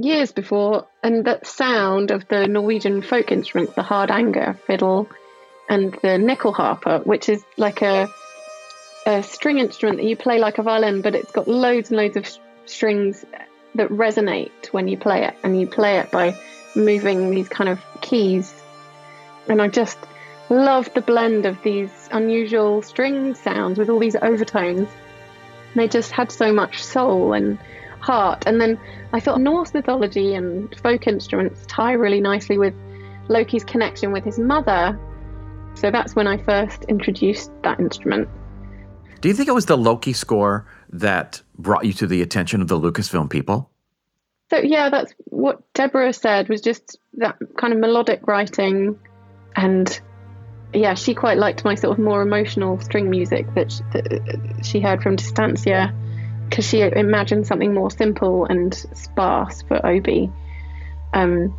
years 0.00 0.32
before, 0.32 0.86
and 1.02 1.24
that 1.26 1.46
sound 1.46 2.10
of 2.10 2.26
the 2.28 2.46
Norwegian 2.46 3.02
folk 3.02 3.30
instruments, 3.30 3.74
the 3.74 3.82
hardanger 3.82 4.58
fiddle 4.66 5.08
and 5.68 5.92
the 5.92 6.18
nyckelharpa, 6.18 7.06
which 7.06 7.28
is 7.28 7.44
like 7.56 7.82
a, 7.82 8.08
a 9.06 9.22
string 9.22 9.58
instrument 9.58 9.98
that 9.98 10.06
you 10.06 10.16
play 10.16 10.38
like 10.38 10.58
a 10.58 10.62
violin, 10.62 11.02
but 11.02 11.14
it's 11.14 11.30
got 11.30 11.46
loads 11.46 11.90
and 11.90 11.98
loads 11.98 12.16
of 12.16 12.26
strings 12.66 13.24
that 13.74 13.88
resonate 13.88 14.66
when 14.72 14.88
you 14.88 14.96
play 14.96 15.24
it, 15.24 15.34
and 15.44 15.60
you 15.60 15.66
play 15.66 15.98
it 15.98 16.10
by 16.10 16.36
moving 16.74 17.30
these 17.30 17.48
kind 17.48 17.68
of 17.68 17.80
keys. 18.00 18.52
And 19.48 19.62
I 19.62 19.68
just 19.68 19.98
love 20.48 20.92
the 20.94 21.00
blend 21.00 21.46
of 21.46 21.62
these 21.62 22.08
unusual 22.10 22.82
string 22.82 23.34
sounds 23.34 23.78
with 23.78 23.88
all 23.88 24.00
these 24.00 24.16
overtones. 24.16 24.88
They 25.76 25.86
just 25.86 26.10
had 26.10 26.32
so 26.32 26.52
much 26.52 26.82
soul 26.82 27.32
and 27.32 27.58
heart. 28.00 28.44
And 28.46 28.60
then 28.60 28.78
I 29.12 29.20
thought 29.20 29.40
Norse 29.40 29.74
mythology 29.74 30.34
and 30.34 30.74
folk 30.80 31.06
instruments 31.06 31.64
tie 31.66 31.92
really 31.92 32.20
nicely 32.20 32.58
with 32.58 32.74
Loki's 33.28 33.64
connection 33.64 34.12
with 34.12 34.24
his 34.24 34.38
mother. 34.38 34.98
So 35.74 35.90
that's 35.90 36.16
when 36.16 36.26
I 36.26 36.36
first 36.38 36.84
introduced 36.84 37.50
that 37.62 37.78
instrument. 37.78 38.28
Do 39.20 39.28
you 39.28 39.34
think 39.34 39.48
it 39.48 39.52
was 39.52 39.66
the 39.66 39.76
Loki 39.76 40.12
score 40.12 40.66
that 40.90 41.42
brought 41.58 41.84
you 41.84 41.92
to 41.94 42.06
the 42.06 42.22
attention 42.22 42.60
of 42.60 42.68
the 42.68 42.78
Lucasfilm 42.78 43.30
people? 43.30 43.70
So 44.50 44.58
yeah, 44.58 44.90
that's 44.90 45.14
what 45.26 45.62
Deborah 45.74 46.12
said 46.12 46.48
was 46.48 46.60
just 46.60 46.98
that 47.14 47.36
kind 47.56 47.72
of 47.72 47.78
melodic 47.78 48.26
writing 48.26 48.98
and 49.54 50.00
yeah, 50.72 50.94
she 50.94 51.14
quite 51.14 51.36
liked 51.36 51.64
my 51.64 51.74
sort 51.74 51.98
of 51.98 52.04
more 52.04 52.22
emotional 52.22 52.80
string 52.80 53.10
music 53.10 53.52
that 53.54 53.72
she, 53.72 53.82
that 53.92 54.60
she 54.64 54.80
heard 54.80 55.02
from 55.02 55.16
Distancia 55.16 55.94
because 56.50 56.68
she 56.68 56.80
imagined 56.80 57.46
something 57.46 57.72
more 57.72 57.90
simple 57.90 58.44
and 58.44 58.74
sparse 58.74 59.62
for 59.62 59.84
Obi. 59.86 60.30
Um, 61.14 61.56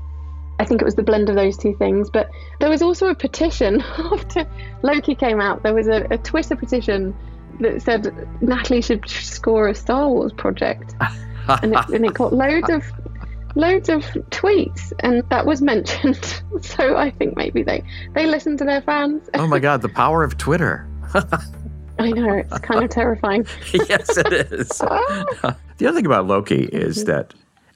I 0.59 0.65
think 0.65 0.81
it 0.81 0.85
was 0.85 0.95
the 0.95 1.03
blend 1.03 1.29
of 1.29 1.35
those 1.35 1.57
two 1.57 1.75
things. 1.77 2.09
But 2.11 2.29
there 2.59 2.69
was 2.69 2.81
also 2.81 3.07
a 3.07 3.15
petition 3.15 3.81
after 3.97 4.45
Loki 4.83 5.15
came 5.15 5.39
out. 5.39 5.63
There 5.63 5.73
was 5.73 5.87
a, 5.87 6.05
a 6.11 6.17
Twitter 6.17 6.55
petition 6.55 7.15
that 7.61 7.81
said 7.81 8.13
Natalie 8.41 8.81
should 8.81 9.07
score 9.09 9.69
a 9.69 9.75
Star 9.75 10.09
Wars 10.09 10.33
project, 10.33 10.93
and, 11.47 11.73
it, 11.73 11.89
and 11.89 12.05
it 12.05 12.13
got 12.13 12.33
loads 12.33 12.69
of 12.69 12.83
loads 13.55 13.89
of 13.89 14.03
tweets, 14.29 14.93
and 14.99 15.23
that 15.29 15.45
was 15.45 15.61
mentioned. 15.61 16.43
so 16.61 16.97
I 16.97 17.11
think 17.11 17.37
maybe 17.37 17.63
they 17.63 17.83
they 18.13 18.27
listen 18.27 18.57
to 18.57 18.65
their 18.65 18.81
fans. 18.81 19.29
oh 19.33 19.47
my 19.47 19.59
God, 19.59 19.81
the 19.81 19.89
power 19.89 20.23
of 20.23 20.37
Twitter! 20.37 20.87
I 22.01 22.11
know 22.11 22.33
it's 22.33 22.59
kind 22.59 22.83
of 22.83 22.89
terrifying. 23.01 23.45
yes, 23.73 24.17
it 24.17 24.33
is. 24.33 24.67
the 24.79 25.55
other 25.81 25.93
thing 25.93 26.05
about 26.05 26.27
Loki 26.27 26.65
is 26.65 26.99
mm-hmm. 26.99 27.11
that 27.11 27.33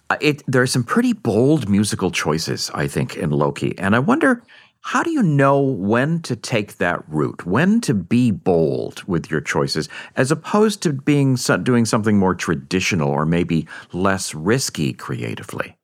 uh, 0.10 0.18
it 0.22 0.44
there 0.48 0.62
are 0.62 0.68
some 0.68 0.84
pretty 0.84 1.14
bold 1.14 1.70
musical 1.70 2.12
choices, 2.12 2.72
I 2.74 2.88
think, 2.88 3.18
in 3.18 3.30
Loki, 3.30 3.78
and 3.78 3.96
I 3.96 4.00
wonder 4.00 4.44
how 4.82 5.02
do 5.02 5.10
you 5.10 5.24
know 5.24 5.60
when 5.60 6.22
to 6.22 6.36
take 6.36 6.78
that 6.78 7.04
route, 7.08 7.44
when 7.44 7.82
to 7.82 7.94
be 7.96 8.30
bold 8.30 9.04
with 9.06 9.32
your 9.32 9.42
choices, 9.42 9.90
as 10.16 10.32
opposed 10.32 10.84
to 10.84 10.94
being 10.94 11.38
doing 11.64 11.86
something 11.86 12.20
more 12.20 12.36
traditional 12.36 13.10
or 13.10 13.26
maybe 13.26 13.68
less 13.94 14.36
risky 14.36 14.94
creatively? 14.94 15.76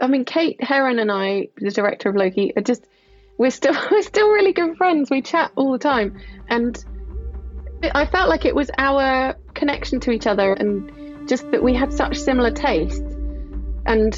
I 0.00 0.06
mean, 0.06 0.24
Kate 0.24 0.62
Herron 0.64 0.98
and 0.98 1.12
I, 1.12 1.48
the 1.58 1.70
director 1.70 2.08
of 2.08 2.16
Loki, 2.16 2.54
are 2.56 2.62
just 2.62 2.86
we're 3.36 3.50
still 3.50 3.76
we're 3.90 4.02
still 4.02 4.30
really 4.30 4.52
good 4.52 4.76
friends. 4.78 5.10
We 5.10 5.20
chat 5.20 5.52
all 5.56 5.72
the 5.72 5.78
time, 5.78 6.18
and 6.48 6.82
I 7.82 8.06
felt 8.06 8.28
like 8.28 8.44
it 8.44 8.54
was 8.54 8.70
our 8.76 9.34
connection 9.54 10.00
to 10.00 10.10
each 10.10 10.26
other, 10.26 10.52
and 10.52 11.28
just 11.28 11.50
that 11.50 11.62
we 11.62 11.74
had 11.74 11.92
such 11.92 12.18
similar 12.18 12.50
tastes. 12.50 13.00
And 13.86 14.14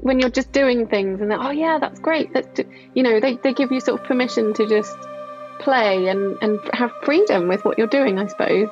when 0.00 0.20
you're 0.20 0.30
just 0.30 0.52
doing 0.52 0.86
things, 0.86 1.20
and 1.20 1.32
oh 1.32 1.50
yeah, 1.50 1.78
that's 1.80 1.98
great. 1.98 2.32
That's 2.32 2.60
you 2.94 3.02
know, 3.02 3.20
they 3.20 3.36
they 3.36 3.52
give 3.52 3.72
you 3.72 3.80
sort 3.80 4.00
of 4.00 4.06
permission 4.06 4.54
to 4.54 4.66
just 4.66 4.96
play 5.58 6.08
and 6.08 6.38
and 6.40 6.60
have 6.72 6.92
freedom 7.02 7.48
with 7.48 7.64
what 7.64 7.78
you're 7.78 7.86
doing. 7.86 8.18
I 8.18 8.26
suppose. 8.26 8.68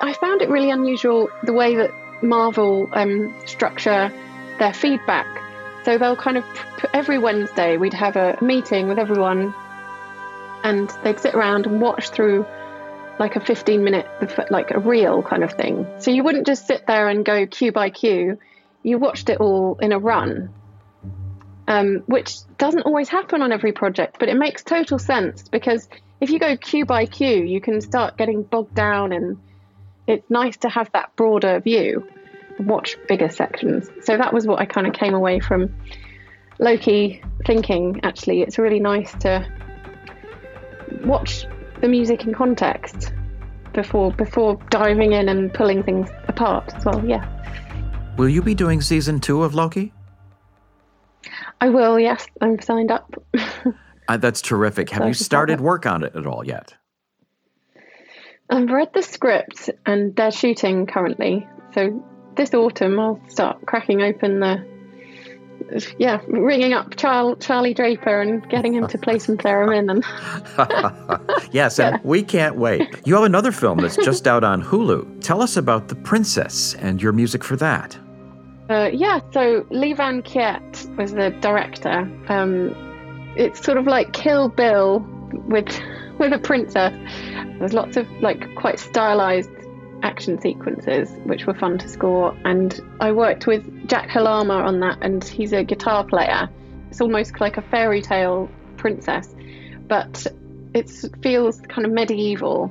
I 0.00 0.12
found 0.14 0.42
it 0.42 0.50
really 0.50 0.70
unusual 0.70 1.30
the 1.44 1.52
way 1.52 1.76
that 1.76 1.92
Marvel 2.22 2.88
um, 2.92 3.34
structure 3.46 4.12
their 4.58 4.74
feedback. 4.74 5.26
So 5.84 5.96
they'll 5.96 6.16
kind 6.16 6.36
of 6.36 6.44
every 6.92 7.18
Wednesday 7.18 7.76
we'd 7.76 7.94
have 7.94 8.16
a 8.16 8.36
meeting 8.42 8.88
with 8.88 8.98
everyone, 8.98 9.54
and 10.62 10.90
they'd 11.02 11.20
sit 11.20 11.34
around 11.34 11.66
and 11.66 11.80
watch 11.80 12.10
through 12.10 12.44
like 13.18 13.36
a 13.36 13.40
15 13.40 13.84
minute 13.84 14.06
like 14.50 14.70
a 14.70 14.78
reel 14.78 15.22
kind 15.22 15.44
of 15.44 15.52
thing. 15.52 15.86
So 15.98 16.10
you 16.10 16.24
wouldn't 16.24 16.46
just 16.46 16.66
sit 16.66 16.86
there 16.86 17.08
and 17.08 17.24
go 17.24 17.46
cue 17.46 17.72
by 17.72 17.90
cue. 17.90 18.38
You 18.82 18.98
watched 18.98 19.28
it 19.28 19.40
all 19.40 19.78
in 19.80 19.92
a 19.92 19.98
run. 19.98 20.52
Um, 21.68 22.02
which 22.06 22.38
doesn't 22.58 22.82
always 22.82 23.08
happen 23.08 23.40
on 23.40 23.52
every 23.52 23.72
project, 23.72 24.16
but 24.18 24.28
it 24.28 24.36
makes 24.36 24.64
total 24.64 24.98
sense 24.98 25.48
because 25.48 25.88
if 26.20 26.30
you 26.30 26.40
go 26.40 26.56
cue 26.56 26.84
by 26.84 27.06
cue, 27.06 27.44
you 27.44 27.60
can 27.60 27.80
start 27.80 28.16
getting 28.16 28.42
bogged 28.42 28.74
down 28.74 29.12
and 29.12 29.38
it's 30.06 30.28
nice 30.28 30.56
to 30.58 30.68
have 30.68 30.90
that 30.92 31.14
broader 31.14 31.60
view, 31.60 32.08
watch 32.58 32.96
bigger 33.08 33.28
sections. 33.28 33.88
So 34.02 34.16
that 34.16 34.34
was 34.34 34.46
what 34.46 34.58
I 34.60 34.66
kind 34.66 34.86
of 34.86 34.92
came 34.92 35.14
away 35.14 35.38
from 35.38 35.74
Loki 36.58 37.22
thinking. 37.46 38.00
Actually, 38.02 38.42
it's 38.42 38.58
really 38.58 38.80
nice 38.80 39.12
to 39.20 39.48
watch 41.04 41.46
the 41.82 41.88
music 41.88 42.24
in 42.24 42.32
context 42.32 43.12
before 43.74 44.12
before 44.12 44.58
diving 44.70 45.12
in 45.12 45.28
and 45.28 45.52
pulling 45.52 45.82
things 45.82 46.08
apart 46.28 46.72
as 46.74 46.84
well. 46.84 47.04
Yeah. 47.06 47.28
Will 48.16 48.28
you 48.28 48.40
be 48.40 48.54
doing 48.54 48.80
season 48.80 49.20
two 49.20 49.42
of 49.42 49.54
Loki? 49.54 49.92
I 51.60 51.68
will. 51.68 51.98
Yes, 51.98 52.26
I'm 52.40 52.60
signed 52.60 52.90
up. 52.90 53.14
uh, 54.08 54.16
that's 54.16 54.40
terrific. 54.40 54.90
Have 54.90 55.06
you 55.06 55.14
started 55.14 55.60
work 55.60 55.86
on 55.86 56.02
it 56.04 56.16
at 56.16 56.26
all 56.26 56.46
yet? 56.46 56.74
I've 58.50 58.70
read 58.70 58.92
the 58.92 59.02
script 59.02 59.70
and 59.86 60.14
they're 60.14 60.30
shooting 60.30 60.86
currently. 60.86 61.46
So 61.74 62.04
this 62.36 62.52
autumn 62.54 62.98
I'll 62.98 63.20
start 63.28 63.64
cracking 63.66 64.02
open 64.02 64.40
the 64.40 64.71
yeah, 65.98 66.20
ringing 66.26 66.72
up 66.72 66.96
Char- 66.96 67.36
Charlie 67.36 67.74
Draper 67.74 68.20
and 68.20 68.48
getting 68.48 68.74
him 68.74 68.86
to 68.88 68.98
play 68.98 69.18
some 69.18 69.36
theremin. 69.36 69.90
And 69.90 71.48
yes, 71.52 71.78
and 71.78 71.96
yeah. 71.96 72.00
we 72.04 72.22
can't 72.22 72.56
wait. 72.56 73.00
You 73.04 73.14
have 73.14 73.24
another 73.24 73.52
film 73.52 73.78
that's 73.78 73.96
just 73.96 74.26
out 74.26 74.44
on 74.44 74.62
Hulu. 74.62 75.20
Tell 75.20 75.42
us 75.42 75.56
about 75.56 75.88
The 75.88 75.96
Princess 75.96 76.74
and 76.74 77.02
your 77.02 77.12
music 77.12 77.44
for 77.44 77.56
that. 77.56 77.98
Uh, 78.70 78.90
yeah, 78.92 79.20
so 79.32 79.66
Le-Van 79.70 80.22
Kiet 80.22 80.96
was 80.96 81.12
the 81.12 81.30
director. 81.40 82.10
Um, 82.28 82.74
it's 83.36 83.62
sort 83.62 83.78
of 83.78 83.86
like 83.86 84.12
Kill 84.12 84.48
Bill 84.48 85.00
with 85.46 85.68
with 86.18 86.32
a 86.32 86.38
princess. 86.38 86.92
There's 87.58 87.72
lots 87.72 87.96
of 87.96 88.08
like 88.20 88.54
quite 88.54 88.78
stylized 88.78 89.50
action 90.02 90.40
sequences 90.40 91.10
which 91.24 91.46
were 91.46 91.54
fun 91.54 91.78
to 91.78 91.88
score. 91.88 92.36
And 92.44 92.78
I 93.00 93.12
worked 93.12 93.46
with 93.46 93.88
Jack 93.88 94.08
Halama 94.08 94.64
on 94.64 94.80
that 94.80 94.98
and 95.00 95.22
he's 95.22 95.52
a 95.52 95.64
guitar 95.64 96.04
player. 96.04 96.48
It's 96.90 97.00
almost 97.00 97.40
like 97.40 97.56
a 97.56 97.62
fairy 97.62 98.02
tale 98.02 98.50
princess 98.76 99.34
but 99.88 100.26
it 100.74 100.90
feels 101.22 101.60
kind 101.60 101.86
of 101.86 101.92
medieval. 101.92 102.70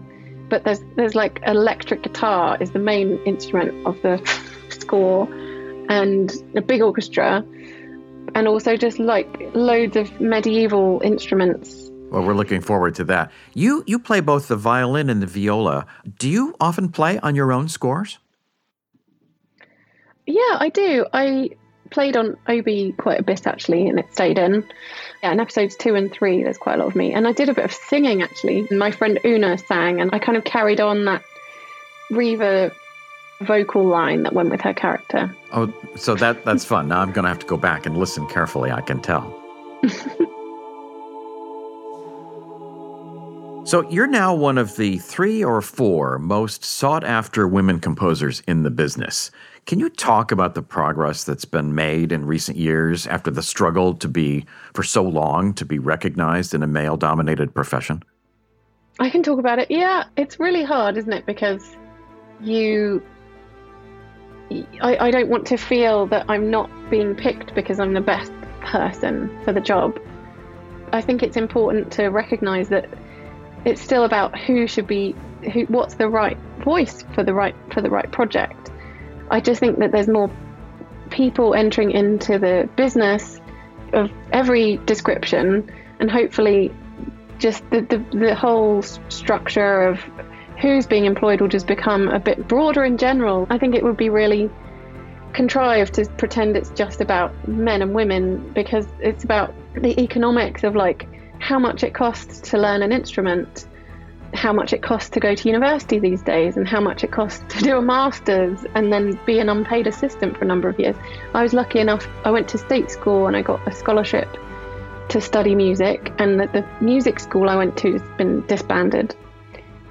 But 0.50 0.64
there's 0.64 0.82
there's 0.96 1.16
like 1.16 1.40
electric 1.46 2.04
guitar 2.04 2.58
is 2.60 2.72
the 2.72 2.80
main 2.80 3.20
instrument 3.26 3.86
of 3.86 4.02
the 4.02 4.18
score 4.70 5.28
and 5.90 6.32
a 6.56 6.62
big 6.62 6.82
orchestra 6.82 7.46
and 8.34 8.48
also 8.48 8.78
just 8.78 9.00
like 9.00 9.52
loads 9.54 9.96
of 9.96 10.20
medieval 10.22 11.02
instruments 11.04 11.91
well, 12.12 12.24
we're 12.24 12.36
looking 12.36 12.62
forward 12.62 12.94
to 12.96 13.06
that. 13.06 13.32
You 13.54 13.84
you 13.88 13.98
play 13.98 14.20
both 14.20 14.50
the 14.50 14.58
violin 14.58 15.10
and 15.10 15.22
the 15.22 15.28
viola. 15.28 15.86
Do 16.20 16.30
you 16.30 16.56
often 16.60 16.90
play 16.90 17.18
on 17.20 17.36
your 17.36 17.54
own 17.54 17.70
scores? 17.70 18.20
Yeah, 20.28 20.58
I 20.60 20.70
do. 20.70 21.06
I 21.14 21.52
played 21.90 22.16
on 22.18 22.38
Obi 22.48 22.94
quite 22.98 23.20
a 23.20 23.24
bit 23.24 23.48
actually, 23.48 23.88
and 23.88 23.98
it 23.98 24.12
stayed 24.12 24.38
in. 24.38 24.66
Yeah, 25.24 25.32
in 25.32 25.40
episodes 25.40 25.76
two 25.78 25.96
and 25.96 26.12
three, 26.12 26.44
there's 26.44 26.58
quite 26.58 26.76
a 26.76 26.78
lot 26.80 26.88
of 26.88 26.96
me, 26.96 27.14
and 27.14 27.28
I 27.28 27.32
did 27.32 27.48
a 27.48 27.54
bit 27.54 27.66
of 27.66 27.72
singing 27.72 28.22
actually. 28.22 28.68
My 28.72 28.92
friend 28.92 29.18
Una 29.24 29.58
sang, 29.58 30.02
and 30.02 30.14
I 30.14 30.20
kind 30.20 30.38
of 30.38 30.44
carried 30.44 30.82
on 30.82 31.06
that 31.06 31.24
Reva 32.12 32.72
vocal 33.40 33.86
line 33.86 34.24
that 34.24 34.34
went 34.34 34.52
with 34.52 34.62
her 34.62 34.74
character. 34.74 35.34
Oh, 35.54 35.74
so 35.96 36.16
that 36.16 36.44
that's 36.44 36.66
fun. 36.66 36.90
Now 36.90 37.00
I'm 37.00 37.14
going 37.14 37.24
to 37.24 37.30
have 37.30 37.40
to 37.40 37.48
go 37.48 37.58
back 37.58 37.86
and 37.86 37.98
listen 37.98 38.28
carefully. 38.28 38.70
I 38.70 38.82
can 38.82 39.02
tell. 39.02 39.34
So 43.72 43.90
you're 43.90 44.06
now 44.06 44.36
one 44.36 44.58
of 44.58 44.76
the 44.76 44.98
three 44.98 45.42
or 45.42 45.62
four 45.62 46.20
most 46.20 46.66
sought 46.66 47.06
after 47.06 47.48
women 47.48 47.80
composers 47.80 48.44
in 48.46 48.64
the 48.64 48.70
business. 48.70 49.32
Can 49.66 49.80
you 49.80 49.88
talk 49.88 50.34
about 50.34 50.56
the 50.56 50.62
progress 50.62 51.24
that's 51.24 51.46
been 51.46 51.74
made 51.74 52.12
in 52.12 52.26
recent 52.26 52.58
years 52.58 53.08
after 53.08 53.32
the 53.32 53.42
struggle 53.42 53.94
to 53.94 54.10
be, 54.10 54.46
for 54.74 54.84
so 54.84 55.04
long, 55.04 55.54
to 55.54 55.64
be 55.64 55.80
recognized 55.80 56.54
in 56.54 56.64
a 56.64 56.68
male 56.68 56.98
dominated 56.98 57.56
profession? 57.56 58.04
I 59.00 59.10
can 59.10 59.24
talk 59.24 59.40
about 59.40 59.58
it. 59.58 59.72
Yeah, 59.72 60.04
it's 60.18 60.38
really 60.38 60.66
hard, 60.66 60.98
isn't 60.98 61.14
it? 61.14 61.26
Because 61.26 61.78
you. 62.42 63.02
I, 64.82 64.98
I 65.08 65.12
don't 65.12 65.30
want 65.30 65.48
to 65.48 65.56
feel 65.56 66.08
that 66.08 66.26
I'm 66.28 66.52
not 66.52 66.70
being 66.90 67.16
picked 67.16 67.56
because 67.56 67.80
I'm 67.80 67.94
the 67.94 68.02
best 68.02 68.34
person 68.60 69.32
for 69.46 69.54
the 69.54 69.62
job. 69.62 69.98
I 70.92 71.00
think 71.00 71.24
it's 71.24 71.38
important 71.38 71.90
to 71.94 72.08
recognize 72.08 72.68
that 72.68 72.90
it's 73.66 73.82
still 73.82 74.04
about 74.04 74.38
who 74.38 74.68
should 74.68 74.88
be 74.88 75.16
who 75.54 75.62
what's 75.66 75.96
the 75.96 76.08
right 76.08 76.38
voice 76.64 77.04
for 77.14 77.24
the 77.24 77.34
right 77.34 77.56
for 77.72 77.82
the 77.82 77.90
right 77.90 78.12
project. 78.12 78.72
I 79.30 79.40
just 79.40 79.60
think 79.60 79.80
that 79.80 79.92
there's 79.92 80.08
more 80.08 80.30
people 81.10 81.54
entering 81.54 81.92
into 81.92 82.40
the 82.40 82.70
business 82.76 83.40
of 83.94 84.10
every 84.32 84.78
description 84.78 85.70
and 86.00 86.10
hopefully 86.10 86.72
just 87.38 87.68
the, 87.70 87.82
the, 87.82 88.18
the 88.18 88.36
whole 88.36 88.82
structure 88.82 89.82
of 89.82 90.00
who's 90.62 90.86
being 90.86 91.06
employed 91.06 91.42
will 91.42 91.48
just 91.48 91.68
become 91.68 92.08
a 92.08 92.20
bit 92.20 92.48
broader 92.48 92.84
in 92.86 92.98
general. 92.98 93.48
I 93.50 93.58
think 93.58 93.76
it 93.76 93.84
would 93.84 93.98
be 93.98 94.10
really 94.10 94.50
contrived 95.34 95.94
to 95.96 96.06
pretend 96.18 96.56
it's 96.56 96.70
just 96.72 97.02
about 97.02 97.48
men 97.48 97.82
and 97.82 97.94
women 97.94 98.52
because 98.54 98.86
it's 99.00 99.24
about 99.24 99.54
the 99.74 100.00
economics 100.00 100.64
of 100.64 100.76
like 100.76 101.08
how 101.42 101.60
much 101.60 101.84
it 101.84 101.94
costs 101.94 102.40
to 102.52 102.58
learn 102.58 102.82
an 102.84 102.92
instrument, 102.92 103.66
how 104.34 104.54
much 104.54 104.74
it 104.74 104.82
costs 104.82 105.10
to 105.10 105.20
go 105.20 105.36
to 105.36 105.48
university 105.48 106.00
these 106.00 106.22
days, 106.22 106.56
and 106.56 106.68
how 106.68 106.80
much 106.80 107.04
it 107.04 107.12
costs 107.12 107.44
to 107.50 107.64
do 107.64 107.78
a 107.78 107.82
master's 107.82 108.64
and 108.76 108.94
then 108.94 109.20
be 109.26 109.40
an 109.40 109.50
unpaid 109.50 109.88
assistant 109.88 110.38
for 110.38 110.46
a 110.46 110.48
number 110.48 110.70
of 110.70 110.80
years. 110.80 110.96
I 111.34 111.44
was 111.44 111.54
lucky 111.54 111.80
enough, 111.80 112.08
I 112.24 112.32
went 112.32 112.48
to 112.50 112.58
state 112.58 112.92
school 112.92 113.28
and 113.28 113.36
I 113.36 113.42
got 113.42 113.68
a 113.68 113.72
scholarship 113.72 114.30
to 115.10 115.20
study 115.20 115.56
music, 115.56 116.14
and 116.20 116.40
the, 116.40 116.48
the 116.48 116.66
music 116.80 117.20
school 117.20 117.50
I 117.50 117.58
went 117.58 117.76
to 117.80 117.94
has 117.94 118.04
been 118.18 118.46
disbanded. 118.48 119.16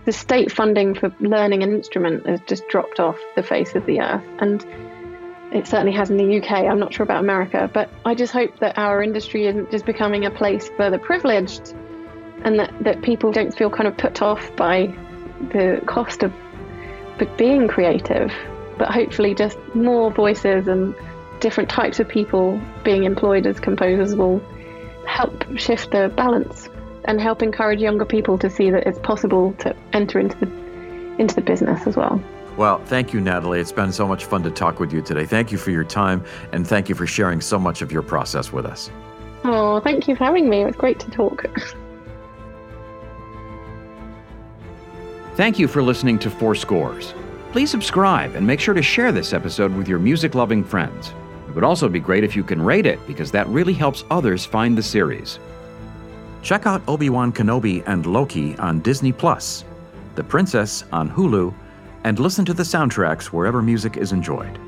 The 0.07 0.13
state 0.13 0.51
funding 0.51 0.95
for 0.95 1.15
learning 1.21 1.63
an 1.63 1.75
instrument 1.75 2.27
has 2.27 2.41
just 2.47 2.67
dropped 2.69 3.01
off 3.01 3.19
the 3.37 3.43
face 3.43 3.75
of 3.75 3.85
the 3.85 4.01
earth. 4.01 4.25
And 4.39 4.65
it 5.53 5.67
certainly 5.67 5.93
has 5.93 6.11
in 6.11 6.17
the 6.17 6.41
UK. 6.41 6.51
I'm 6.53 6.79
not 6.79 6.95
sure 6.95 7.05
about 7.05 7.23
America, 7.23 7.69
but 7.73 7.91
I 8.05 8.15
just 8.15 8.33
hope 8.33 8.59
that 8.61 8.79
our 8.79 9.03
industry 9.03 9.47
isn't 9.47 9.71
just 9.71 9.85
becoming 9.85 10.25
a 10.25 10.31
place 10.31 10.69
for 10.77 10.91
the 10.91 10.99
privileged 10.99 11.75
and 12.45 12.59
that, 12.59 12.73
that 12.81 13.03
people 13.03 13.33
don't 13.33 13.57
feel 13.57 13.69
kind 13.69 13.89
of 13.89 13.97
put 13.97 14.23
off 14.23 14.55
by 14.57 14.87
the 15.53 15.83
cost 15.87 16.23
of 16.23 16.33
being 17.37 17.69
creative, 17.69 18.33
but 18.79 18.91
hopefully 18.91 19.35
just 19.35 19.59
more 19.75 20.11
voices 20.11 20.69
and 20.69 20.95
different 21.41 21.69
types 21.69 22.01
of 22.01 22.09
people 22.09 22.61
being 22.85 23.05
employed 23.05 23.47
as 23.47 23.59
composers 23.59 24.15
will 24.15 24.41
help 25.07 25.59
shift 25.59 25.91
the 25.91 26.13
balance 26.17 26.69
and 27.05 27.21
help 27.21 27.43
encourage 27.43 27.81
younger 27.81 28.05
people 28.05 28.39
to 28.39 28.49
see 28.49 28.71
that 28.71 28.87
it's 28.87 28.99
possible 29.01 29.53
to 29.55 29.75
enter 29.93 30.19
into 30.19 30.39
the 30.39 30.61
into 31.19 31.35
the 31.35 31.41
business 31.43 31.87
as 31.87 31.97
well. 31.97 32.23
Well, 32.61 32.79
thank 32.85 33.15
you, 33.15 33.23
Natalie. 33.23 33.59
It's 33.59 33.73
been 33.73 33.91
so 33.91 34.07
much 34.07 34.27
fun 34.27 34.43
to 34.43 34.51
talk 34.51 34.81
with 34.81 34.93
you 34.93 35.01
today. 35.01 35.25
Thank 35.25 35.51
you 35.51 35.57
for 35.57 35.71
your 35.71 35.83
time 35.83 36.23
and 36.53 36.67
thank 36.67 36.91
you 36.91 36.95
for 36.95 37.07
sharing 37.07 37.41
so 37.41 37.59
much 37.59 37.81
of 37.81 37.91
your 37.91 38.03
process 38.03 38.53
with 38.53 38.67
us. 38.67 38.91
Oh, 39.45 39.81
thank 39.81 40.07
you 40.07 40.15
for 40.15 40.25
having 40.25 40.51
me. 40.51 40.61
It 40.61 40.67
was 40.67 40.77
great 40.77 41.01
to 41.01 41.11
talk. 41.11 41.47
Thank 45.37 45.59
you 45.59 45.69
for 45.69 45.83
listening 45.83 46.19
to 46.19 46.29
Four 46.29 46.55
Scores. 46.55 47.15
Please 47.51 47.71
subscribe 47.71 48.35
and 48.35 48.47
make 48.47 48.61
sure 48.61 48.75
to 48.75 48.83
share 48.83 49.11
this 49.11 49.33
episode 49.33 49.75
with 49.75 49.89
your 49.89 49.99
music 49.99 50.35
loving 50.35 50.63
friends. 50.63 51.15
It 51.49 51.55
would 51.55 51.65
also 51.65 51.89
be 51.89 51.99
great 51.99 52.25
if 52.25 52.37
you 52.37 52.45
can 52.45 52.61
rate 52.61 52.85
it 52.85 52.99
because 53.07 53.31
that 53.31 53.49
really 53.49 53.73
helps 53.73 54.05
others 54.11 54.45
find 54.45 54.77
the 54.77 54.83
series. 54.83 55.39
Check 56.43 56.67
out 56.67 56.83
Obi 56.87 57.09
Wan 57.09 57.33
Kenobi 57.33 57.83
and 57.87 58.05
Loki 58.05 58.55
on 58.59 58.81
Disney 58.81 59.13
Plus, 59.13 59.65
The 60.15 60.25
Princess 60.25 60.85
on 60.93 61.09
Hulu, 61.09 61.55
and 62.05 62.19
listen 62.19 62.45
to 62.45 62.55
the 62.55 62.63
soundtracks 62.63 63.27
wherever 63.27 63.63
music 63.63 63.97
is 63.97 64.13
enjoyed. 64.13 64.59